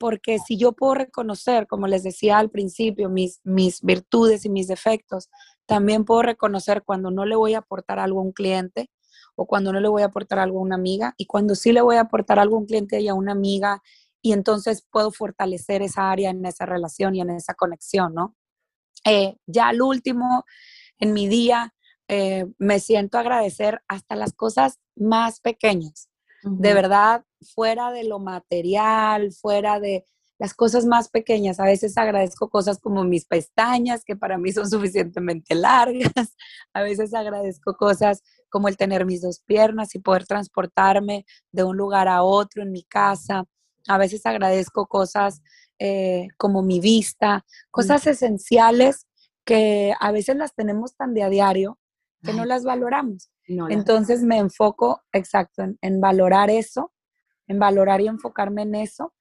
porque 0.05 0.39
si 0.39 0.59
yo 0.59 0.73
puedo 0.73 0.93
reconocer, 0.93 1.67
como 1.67 1.87
les 1.87 2.03
decía 2.03 2.37
al 2.37 2.51
principio, 2.51 3.09
mis, 3.09 3.41
mis 3.43 3.81
virtudes 3.81 4.45
y 4.45 4.51
mis 4.51 4.69
defectos, 4.69 5.31
también 5.65 6.05
puedo 6.05 6.21
reconocer 6.21 6.83
cuando 6.85 7.11
no 7.11 7.25
le 7.25 7.37
voy 7.37 7.55
a 7.55 7.61
aportar 7.61 7.99
algo 7.99 8.21
a 8.21 8.23
un 8.25 8.33
cliente 8.33 8.91
o 9.35 9.47
cuando 9.47 9.73
no 9.73 9.81
le 9.81 9.89
voy 9.89 10.03
a 10.03 10.05
aportar 10.05 10.41
algo 10.41 10.59
a 10.59 10.61
una 10.61 10.75
amiga 10.75 11.15
y 11.17 11.25
cuando 11.25 11.55
sí 11.55 11.73
le 11.73 11.81
voy 11.81 11.97
a 11.97 12.03
aportar 12.03 12.39
algo 12.39 12.57
a 12.57 12.59
un 12.59 12.67
cliente 12.67 13.01
y 13.01 13.09
a 13.09 13.15
una 13.15 13.33
amiga 13.33 13.81
y 14.21 14.35
entonces 14.35 14.87
puedo 14.91 15.11
fortalecer 15.11 15.81
esa 15.81 16.11
área 16.11 16.29
en 16.29 16.45
esa 16.45 16.67
relación 16.67 17.15
y 17.15 17.23
en 17.23 17.31
esa 17.31 17.55
conexión, 17.55 18.13
¿no? 18.13 18.37
Eh, 19.07 19.39
ya 19.47 19.69
al 19.69 19.81
último, 19.81 20.45
en 20.99 21.15
mi 21.15 21.29
día, 21.29 21.73
eh, 22.09 22.45
me 22.59 22.79
siento 22.79 23.17
agradecer 23.17 23.81
hasta 23.89 24.17
las 24.17 24.35
cosas 24.35 24.81
más 24.97 25.41
pequeñas. 25.41 26.11
De 26.45 26.75
verdad, 26.75 27.25
fuera 27.55 27.91
de 27.91 28.05
lo 28.05 28.19
material, 28.19 29.33
fuera 29.33 29.81
de 29.81 30.05
las 30.39 30.55
cosas 30.55 30.85
más 30.85 31.09
pequeñas. 31.09 31.61
A 31.61 31.65
veces 31.65 31.97
agradezco 31.97 32.51
cosas 32.51 32.79
como 32.81 33.05
mis 33.05 33.25
pestañas, 33.25 34.05
que 34.05 34.17
para 34.17 34.39
mí 34.39 34.53
son 34.53 34.69
suficientemente 34.71 35.55
largas. 35.55 36.37
A 36.73 36.83
veces 36.83 37.15
agradezco 37.15 37.77
cosas 37.77 38.23
como 38.51 38.69
el 38.69 38.77
tener 38.77 39.05
mis 39.05 39.23
dos 39.23 39.41
piernas 39.41 39.95
y 39.95 39.99
poder 39.99 40.27
transportarme 40.27 41.25
de 41.53 41.65
un 41.65 41.77
lugar 41.77 42.09
a 42.09 42.23
otro 42.23 42.63
en 42.63 42.73
mi 42.73 42.85
casa. 42.85 43.45
A 43.89 43.99
veces 43.99 44.25
agradezco 44.27 44.87
cosas 44.87 45.43
eh, 45.79 46.29
como 46.37 46.63
mi 46.63 46.81
vista, 46.81 47.45
cosas 47.71 48.07
esenciales 48.07 49.07
que 49.45 49.93
a 50.01 50.13
veces 50.13 50.37
las 50.37 50.55
tenemos 50.55 50.97
tan 50.97 51.15
de 51.15 51.23
a 51.23 51.29
diario 51.29 51.79
que 52.23 52.33
no 52.33 52.47
las 52.47 52.65
valoramos. 52.65 53.31
Entonces 53.47 54.23
me 54.23 54.39
enfoco, 54.39 55.03
exacto, 55.13 55.63
en, 55.81 56.01
valorar 56.01 56.51
eso, 56.51 56.93
en 57.47 57.59
valorar 57.59 58.01
y 58.01 58.09
enfocarme 58.09 58.63
en 58.63 58.75
eso 58.75 59.13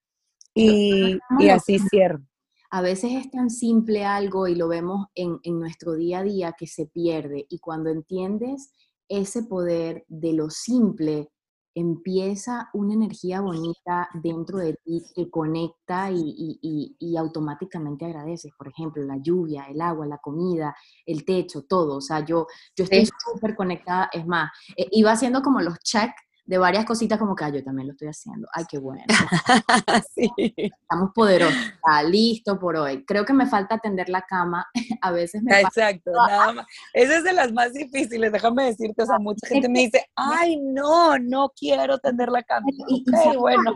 y, 0.53 1.19
así 1.49 1.79
cierro. 1.79 2.23
A 2.71 2.81
veces 2.81 3.11
es 3.13 3.29
tan 3.29 3.49
simple 3.49 4.05
algo 4.05 4.47
y 4.47 4.55
lo 4.55 4.67
vemos 4.67 5.07
en, 5.13 5.39
en 5.43 5.59
nuestro 5.59 5.93
día 5.93 6.19
a 6.19 6.23
día 6.23 6.55
que 6.57 6.67
se 6.67 6.87
pierde 6.87 7.45
y 7.49 7.59
cuando 7.59 7.89
entiendes 7.89 8.71
ese 9.09 9.43
poder 9.43 10.05
de 10.07 10.33
lo 10.33 10.49
simple, 10.49 11.29
empieza 11.75 12.69
una 12.73 12.93
energía 12.93 13.41
bonita 13.41 14.09
dentro 14.13 14.59
de 14.59 14.75
ti 14.83 15.03
que 15.15 15.29
conecta 15.29 16.09
y, 16.11 17.15
automáticamente 17.17 18.05
agradeces. 18.05 18.51
Por 18.57 18.67
ejemplo, 18.67 19.03
la 19.03 19.17
lluvia, 19.17 19.65
el 19.69 19.81
agua, 19.81 20.05
la 20.05 20.17
comida, 20.17 20.75
el 21.05 21.25
techo, 21.25 21.63
todo. 21.63 21.97
O 21.97 22.01
sea, 22.01 22.25
yo, 22.25 22.47
yo 22.75 22.83
estoy 22.83 23.07
súper 23.23 23.55
conectada. 23.55 24.09
Es 24.11 24.25
más, 24.25 24.51
eh, 24.75 24.87
iba 24.91 25.11
haciendo 25.11 25.41
como 25.41 25.61
los 25.61 25.79
check 25.79 26.11
de 26.45 26.57
varias 26.57 26.85
cositas 26.85 27.17
como 27.17 27.35
que 27.35 27.51
yo 27.51 27.63
también 27.63 27.87
lo 27.87 27.93
estoy 27.93 28.09
haciendo. 28.09 28.47
Ay, 28.53 28.65
qué 28.69 28.77
bueno. 28.77 29.03
sí. 30.15 30.29
Estamos 30.37 31.11
poderosos. 31.13 31.55
Está 31.55 32.03
listo 32.03 32.59
por 32.59 32.75
hoy. 32.75 33.05
Creo 33.05 33.25
que 33.25 33.33
me 33.33 33.45
falta 33.45 33.75
atender 33.75 34.09
la 34.09 34.23
cama. 34.23 34.65
A 35.01 35.11
veces 35.11 35.41
me 35.41 35.61
Exacto, 35.61 36.11
nada 36.27 36.53
más. 36.53 36.65
Esa 36.93 37.17
es 37.17 37.23
de 37.23 37.33
las 37.33 37.51
más 37.53 37.73
difíciles, 37.73 38.31
déjame 38.31 38.65
decirte. 38.65 39.03
O 39.03 39.05
sea, 39.05 39.19
mucha 39.19 39.47
gente 39.47 39.69
me 39.69 39.81
dice, 39.81 40.05
ay, 40.15 40.59
no, 40.61 41.17
no 41.17 41.51
quiero 41.57 41.97
tender 41.99 42.29
la 42.29 42.43
cama. 42.43 42.65
Y, 42.89 43.03
bueno 43.37 43.73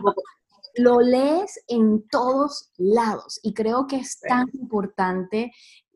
lo 0.76 1.00
lees 1.00 1.60
en 1.68 2.06
todos 2.08 2.70
lados 2.76 3.40
y 3.42 3.54
creo 3.54 3.86
que 3.86 3.96
es 3.96 4.20
tan 4.20 4.46
importante. 4.52 5.52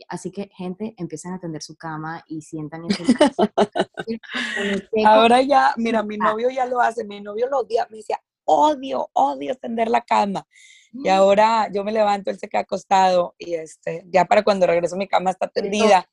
Así 0.08 0.30
que, 0.30 0.50
gente, 0.56 0.94
empiezan 0.96 1.32
a 1.32 1.36
atender 1.36 1.62
su 1.62 1.76
cama 1.76 2.24
y 2.26 2.42
sientan. 2.42 2.82
Ahora 5.06 5.42
ya, 5.42 5.74
mira, 5.76 6.02
mi 6.02 6.16
novio 6.16 6.50
ya 6.50 6.66
lo 6.66 6.80
hace, 6.80 7.04
mi 7.04 7.20
novio 7.20 7.48
los 7.48 7.68
días 7.68 7.88
me 7.90 7.98
decía, 7.98 8.20
odio, 8.44 9.08
odio 9.12 9.54
tender 9.56 9.88
la 9.88 10.00
cama. 10.00 10.46
Y 10.92 11.08
mm. 11.08 11.12
ahora 11.12 11.68
yo 11.72 11.84
me 11.84 11.92
levanto, 11.92 12.30
él 12.30 12.38
se 12.38 12.48
queda 12.48 12.62
acostado 12.62 13.34
y 13.38 13.54
este, 13.54 14.04
ya 14.08 14.26
para 14.26 14.42
cuando 14.42 14.66
regreso 14.66 14.96
mi 14.96 15.08
cama 15.08 15.30
está 15.30 15.48
tendida. 15.48 16.08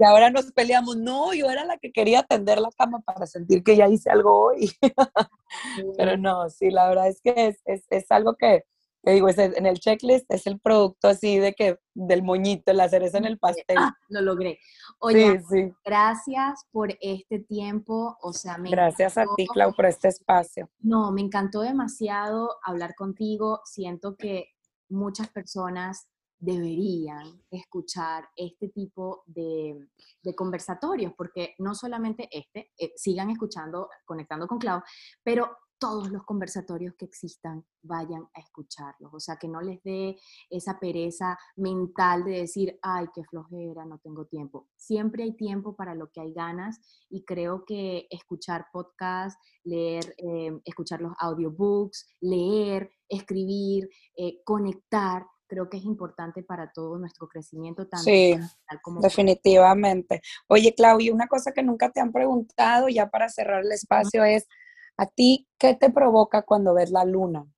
Y 0.00 0.04
ahora 0.04 0.30
nos 0.30 0.50
peleamos, 0.52 0.96
no, 0.96 1.34
yo 1.34 1.50
era 1.50 1.66
la 1.66 1.76
que 1.76 1.92
quería 1.92 2.22
tender 2.22 2.58
la 2.58 2.70
cama 2.70 3.00
para 3.00 3.26
sentir 3.26 3.62
que 3.62 3.76
ya 3.76 3.86
hice 3.86 4.08
algo 4.08 4.46
hoy. 4.46 4.72
Pero 5.98 6.16
no, 6.16 6.48
sí, 6.48 6.70
la 6.70 6.88
verdad 6.88 7.08
es 7.08 7.20
que 7.20 7.34
es, 7.36 7.60
es, 7.66 7.84
es 7.90 8.10
algo 8.10 8.34
que, 8.34 8.64
te 9.02 9.10
digo, 9.10 9.28
es 9.28 9.36
en 9.36 9.66
el 9.66 9.78
checklist 9.78 10.24
es 10.30 10.46
el 10.46 10.58
producto 10.58 11.08
así 11.08 11.38
de 11.38 11.52
que 11.52 11.78
del 11.92 12.22
moñito, 12.22 12.72
la 12.72 12.88
cereza 12.88 13.18
en 13.18 13.26
el 13.26 13.38
pastel. 13.38 13.76
Ah, 13.78 13.94
lo 14.08 14.22
logré. 14.22 14.58
Oye, 15.00 15.38
gracias 15.84 16.66
por 16.70 16.96
este 17.02 17.38
tiempo, 17.40 18.16
o 18.22 18.32
sea, 18.32 18.56
me 18.56 18.70
Gracias 18.70 19.18
a 19.18 19.24
ti, 19.36 19.46
Clau, 19.48 19.74
por 19.74 19.84
este 19.84 20.08
espacio. 20.08 20.70
No, 20.78 21.12
me 21.12 21.20
encantó 21.20 21.60
demasiado 21.60 22.56
hablar 22.62 22.94
contigo. 22.94 23.60
Siento 23.64 24.16
que 24.16 24.46
muchas 24.88 25.28
personas 25.28 26.08
deberían 26.40 27.42
escuchar 27.50 28.28
este 28.34 28.70
tipo 28.70 29.22
de, 29.26 29.88
conversatorios, 30.36 31.12
porque 31.16 31.54
no 31.58 31.74
solamente 31.74 32.28
este, 32.30 32.72
eh, 32.78 32.92
sigan 32.96 33.30
escuchando, 33.30 33.88
conectando 34.04 34.46
con 34.46 34.58
Clau, 34.58 34.82
pero 35.22 35.50
todos 35.80 36.10
los 36.10 36.24
conversatorios 36.24 36.94
que 36.94 37.06
existan 37.06 37.64
vayan 37.82 38.28
a 38.34 38.40
escucharlos, 38.40 39.14
o 39.14 39.18
sea, 39.18 39.36
que 39.36 39.48
no 39.48 39.62
les 39.62 39.82
dé 39.82 40.18
esa 40.50 40.78
pereza 40.78 41.38
mental 41.56 42.22
de 42.22 42.42
decir, 42.42 42.78
ay, 42.82 43.06
qué 43.14 43.24
flojera, 43.24 43.86
no 43.86 43.98
tengo 43.98 44.26
tiempo. 44.26 44.68
Siempre 44.76 45.22
hay 45.22 45.32
tiempo 45.32 45.74
para 45.74 45.94
lo 45.94 46.10
que 46.10 46.20
hay 46.20 46.34
ganas 46.34 46.78
y 47.08 47.24
creo 47.24 47.64
que 47.64 48.06
escuchar 48.10 48.66
podcasts, 48.70 49.40
leer, 49.64 50.14
eh, 50.18 50.60
escuchar 50.66 51.00
los 51.00 51.14
audiobooks, 51.18 52.06
leer, 52.20 52.92
escribir, 53.08 53.88
eh, 54.16 54.42
conectar, 54.44 55.26
creo 55.50 55.68
que 55.68 55.76
es 55.78 55.84
importante 55.84 56.42
para 56.42 56.72
todo 56.72 56.98
nuestro 56.98 57.28
crecimiento 57.28 57.88
también. 57.88 58.42
Sí, 58.42 58.56
como 58.82 59.00
definitivamente. 59.00 60.22
Oye, 60.46 60.72
Claudia, 60.74 61.12
una 61.12 61.26
cosa 61.26 61.52
que 61.52 61.62
nunca 61.62 61.90
te 61.90 62.00
han 62.00 62.12
preguntado, 62.12 62.88
ya 62.88 63.10
para 63.10 63.28
cerrar 63.28 63.64
el 63.64 63.72
espacio, 63.72 64.24
es 64.24 64.46
¿A 65.00 65.06
ti 65.06 65.48
qué 65.56 65.74
te 65.74 65.88
provoca 65.88 66.42
cuando 66.42 66.74
ves 66.74 66.90
la 66.90 67.06
luna? 67.06 67.50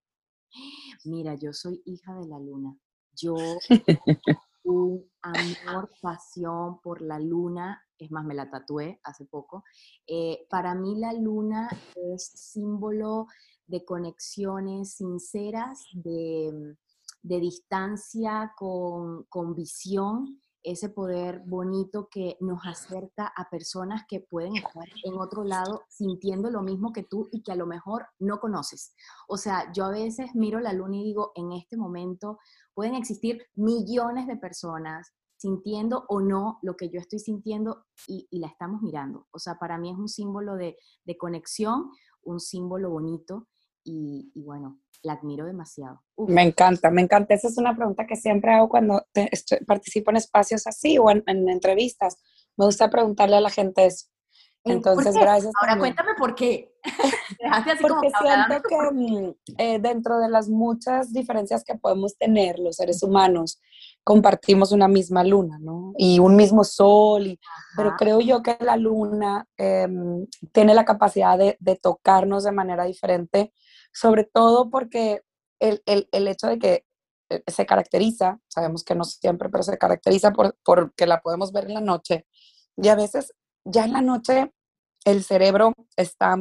Mira, 1.04 1.34
yo 1.34 1.52
soy 1.52 1.82
hija 1.84 2.14
de 2.14 2.28
la 2.28 2.38
luna. 2.38 2.78
Yo 3.16 3.34
un 4.62 5.10
amor, 5.22 5.90
pasión 6.00 6.80
por 6.80 7.02
la 7.02 7.18
luna, 7.18 7.82
es 7.98 8.12
más, 8.12 8.24
me 8.24 8.36
la 8.36 8.48
tatué 8.48 9.00
hace 9.02 9.24
poco. 9.24 9.64
Eh, 10.06 10.46
para 10.48 10.76
mí 10.76 10.94
la 11.00 11.12
luna 11.14 11.68
es 11.96 12.30
símbolo 12.32 13.26
de 13.66 13.84
conexiones 13.84 14.94
sinceras, 14.94 15.84
de, 15.94 16.76
distancia 17.22 18.52
con, 18.56 19.24
con 19.24 19.54
visión 19.54 20.42
ese 20.62 20.88
poder 20.88 21.42
bonito 21.44 22.08
que 22.08 22.36
nos 22.40 22.60
acerca 22.64 23.32
a 23.36 23.50
personas 23.50 24.04
que 24.08 24.20
pueden 24.20 24.56
estar 24.56 24.84
en 25.04 25.14
otro 25.14 25.44
lado 25.44 25.82
sintiendo 25.88 26.50
lo 26.50 26.62
mismo 26.62 26.92
que 26.92 27.02
tú 27.02 27.28
y 27.32 27.42
que 27.42 27.52
a 27.52 27.56
lo 27.56 27.66
mejor 27.66 28.06
no 28.18 28.38
conoces. 28.38 28.94
O 29.28 29.36
sea, 29.36 29.72
yo 29.72 29.84
a 29.84 29.90
veces 29.90 30.34
miro 30.34 30.60
la 30.60 30.72
luna 30.72 30.96
y 30.96 31.04
digo, 31.04 31.32
en 31.34 31.52
este 31.52 31.76
momento 31.76 32.38
pueden 32.74 32.94
existir 32.94 33.44
millones 33.54 34.26
de 34.26 34.36
personas 34.36 35.12
sintiendo 35.36 36.04
o 36.08 36.20
no 36.20 36.60
lo 36.62 36.76
que 36.76 36.88
yo 36.88 37.00
estoy 37.00 37.18
sintiendo 37.18 37.84
y, 38.06 38.28
la 38.38 38.46
estamos 38.46 38.80
mirando. 38.80 39.26
O 39.32 39.40
sea, 39.40 39.58
para 39.58 39.76
mí 39.76 39.90
es 39.90 39.98
un 39.98 40.08
símbolo 40.08 40.54
de, 40.54 40.76
conexión, 41.18 41.90
un 42.22 42.38
símbolo 42.38 42.90
bonito 42.90 43.48
y, 43.84 44.30
y 44.34 44.42
bueno, 44.42 44.82
la 45.02 45.14
admiro 45.14 45.44
demasiado. 45.46 46.00
Me 46.16 46.42
encanta, 46.42 46.90
me 46.90 47.02
encanta. 47.02 47.34
Esa 47.34 47.48
es 47.48 47.58
una 47.58 47.74
pregunta 47.74 48.06
que 48.06 48.16
siempre 48.16 48.52
hago 48.52 48.68
cuando 48.68 49.04
participo 49.66 50.10
en 50.10 50.16
espacios 50.16 50.66
así 50.66 50.98
o 50.98 51.10
en, 51.10 51.24
entrevistas. 51.26 52.18
Me 52.56 52.66
gusta 52.66 52.90
preguntarle 52.90 53.36
a 53.36 53.40
la 53.40 53.50
gente 53.50 53.86
eso. 53.86 54.06
Entonces, 54.64 55.16
gracias. 55.16 55.52
Ahora 55.60 55.76
cuéntame 55.76 56.12
por 56.16 56.36
qué. 56.36 56.72
Porque 57.42 57.76
siento 57.76 58.68
que 58.68 58.90
mm, 58.92 59.34
eh, 59.58 59.78
dentro 59.80 60.20
de 60.20 60.28
las 60.28 60.48
muchas 60.48 61.12
diferencias 61.12 61.64
que 61.64 61.74
podemos 61.74 62.16
tener 62.16 62.60
los 62.60 62.76
seres 62.76 63.02
humanos, 63.02 63.60
compartimos 64.04 64.70
una 64.70 64.86
misma 64.86 65.24
luna, 65.24 65.58
¿no? 65.60 65.92
Y 65.96 66.20
un 66.20 66.36
mismo 66.36 66.62
sol, 66.62 67.26
y, 67.26 67.40
pero 67.76 67.94
creo 67.96 68.20
yo 68.20 68.42
que 68.42 68.56
la 68.60 68.76
luna 68.76 69.46
em, 69.56 70.26
tiene 70.52 70.74
la 70.74 70.84
capacidad 70.84 71.36
de, 71.36 71.56
de, 71.58 71.76
tocarnos 71.76 72.44
de 72.44 72.52
manera 72.52 72.84
diferente 72.84 73.52
sobre 73.92 74.24
todo 74.24 74.70
porque 74.70 75.22
el, 75.60 75.82
hecho 76.12 76.48
de 76.48 76.58
que 76.58 76.86
eh, 77.28 77.42
se 77.46 77.66
caracteriza, 77.66 78.40
sabemos 78.48 78.84
que 78.84 78.94
no 78.94 79.04
siempre, 79.04 79.48
pero 79.48 79.62
se 79.62 79.78
caracteriza 79.78 80.32
por, 80.32 80.56
porque 80.64 81.06
la 81.06 81.20
podemos 81.20 81.52
ver 81.52 81.64
en 81.66 81.74
la 81.74 81.80
noche. 81.80 82.26
Y 82.76 82.88
a 82.88 82.96
veces 82.96 83.32
ya 83.64 83.84
en 83.84 83.92
la 83.92 84.02
noche 84.02 84.52
el 85.04 85.22
cerebro 85.22 85.72
está 85.96 86.36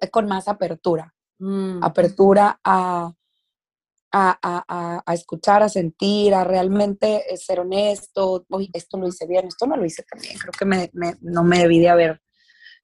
eh, 0.00 0.10
con 0.10 0.26
más 0.26 0.48
apertura, 0.48 1.14
mm. 1.38 1.82
apertura 1.82 2.60
a, 2.64 3.12
a, 4.16 5.02
escuchar, 5.12 5.62
a 5.62 5.68
sentir, 5.68 6.34
a 6.34 6.44
realmente 6.44 7.32
eh, 7.32 7.36
ser 7.36 7.60
honesto, 7.60 8.46
esto 8.72 8.96
lo 8.96 9.08
hice 9.08 9.26
bien, 9.26 9.46
esto 9.46 9.66
no 9.66 9.76
lo 9.76 9.84
hice 9.84 10.04
también, 10.04 10.38
creo 10.38 10.52
que 10.52 10.90
no 11.20 11.44
me 11.44 11.58
debí 11.58 11.80
de 11.80 11.88
haber 11.88 12.23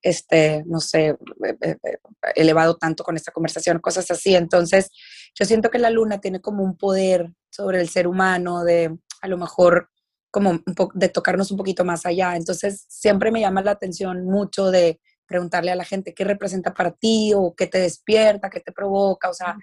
este, 0.03 0.63
no 0.67 0.81
sé, 0.81 1.09
eh, 1.09 1.17
eh, 1.61 1.77
eh, 1.83 1.99
elevado 2.35 2.77
tanto 2.77 3.05
con 3.05 3.17
esta 3.17 3.33
conversación, 3.33 3.79
cosas 3.79 4.11
así. 4.11 4.35
Entonces, 4.35 4.91
yo 5.35 5.45
siento 5.45 5.71
que 5.71 5.79
la 5.79 5.91
luna 5.91 6.21
tiene 6.21 6.41
como 6.41 6.63
un 6.63 6.77
poder 6.77 7.33
sobre 7.51 7.81
el 7.81 7.89
ser 7.89 8.07
humano 8.07 8.65
de 8.65 8.97
a 9.23 9.29
lo 9.29 9.37
mejor 9.37 9.91
como 10.31 10.51
un 10.51 10.65
de 10.95 11.09
tocarnos 11.09 11.51
un 11.51 11.57
poquito 11.57 11.85
más 11.85 12.07
allá. 12.07 12.37
Entonces, 12.37 12.87
siempre 12.89 13.31
me 13.31 13.41
llama 13.41 13.63
la 13.63 13.73
atención 13.73 14.25
mucho 14.25 14.71
de 14.71 15.01
preguntarle 15.27 15.71
a 15.71 15.77
la 15.77 15.85
gente 15.85 16.15
qué 16.15 16.25
representa 16.25 16.75
para 16.75 16.91
ti 16.91 17.33
o 17.35 17.55
qué 17.55 17.67
te 17.67 17.79
despierta, 17.79 18.51
qué 18.51 18.61
te 18.61 18.73
provoca, 18.73 19.31
o 19.31 19.35
sea, 19.35 19.57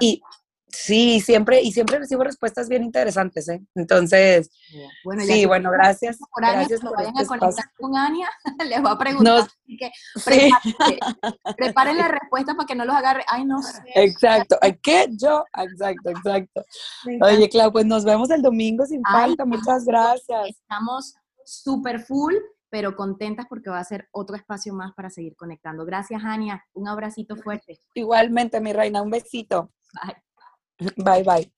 y, 0.00 0.22
Sí, 0.78 1.20
siempre, 1.20 1.62
y 1.62 1.72
siempre 1.72 1.98
recibo 1.98 2.22
respuestas 2.22 2.68
bien 2.68 2.82
interesantes, 2.82 3.48
¿eh? 3.48 3.62
Entonces, 3.74 4.50
bueno, 5.04 5.22
sí, 5.24 5.46
bueno, 5.46 5.70
gracias. 5.70 6.18
Por 6.18 6.42
gracias 6.42 6.80
por 6.80 6.96
vayan 6.96 7.16
a 7.16 7.24
conectar 7.24 7.64
con 7.78 7.96
Ania, 7.96 8.28
les 8.68 8.82
voy 8.82 8.90
a 8.90 8.98
preguntar. 8.98 9.48
así 9.48 9.76
que 9.78 9.90
preparen, 11.56 11.96
la 11.96 12.08
respuesta 12.20 12.54
para 12.54 12.66
que 12.66 12.74
no 12.74 12.84
los 12.84 12.94
agarre. 12.94 13.24
Ay, 13.28 13.44
no 13.44 13.62
sé. 13.62 13.82
Exacto. 13.94 14.58
¿Qué? 14.82 15.08
Yo. 15.12 15.44
Exacto, 15.56 16.10
exacto. 16.10 16.64
Oye, 17.22 17.48
Clau, 17.48 17.72
pues 17.72 17.86
nos 17.86 18.04
vemos 18.04 18.30
el 18.30 18.42
domingo 18.42 18.84
sin 18.84 19.02
falta. 19.02 19.44
Muchas 19.44 19.84
gracias. 19.84 20.48
Estamos 20.48 21.14
súper 21.44 22.00
full 22.00 22.34
pero 22.68 22.96
contentas 22.96 23.46
porque 23.48 23.70
va 23.70 23.78
a 23.78 23.84
ser 23.84 24.08
otro 24.10 24.36
espacio 24.36 24.74
más 24.74 24.92
para 24.94 25.08
seguir 25.08 25.34
conectando. 25.36 25.86
Gracias, 25.86 26.22
Ania. 26.22 26.62
Un 26.74 26.88
abracito 26.88 27.36
fuerte. 27.36 27.78
Igualmente, 27.94 28.60
mi 28.60 28.72
reina, 28.72 29.00
un 29.00 29.10
besito. 29.10 29.70
Bye. 30.02 30.25
Bye 30.96 31.22
bye. 31.22 31.50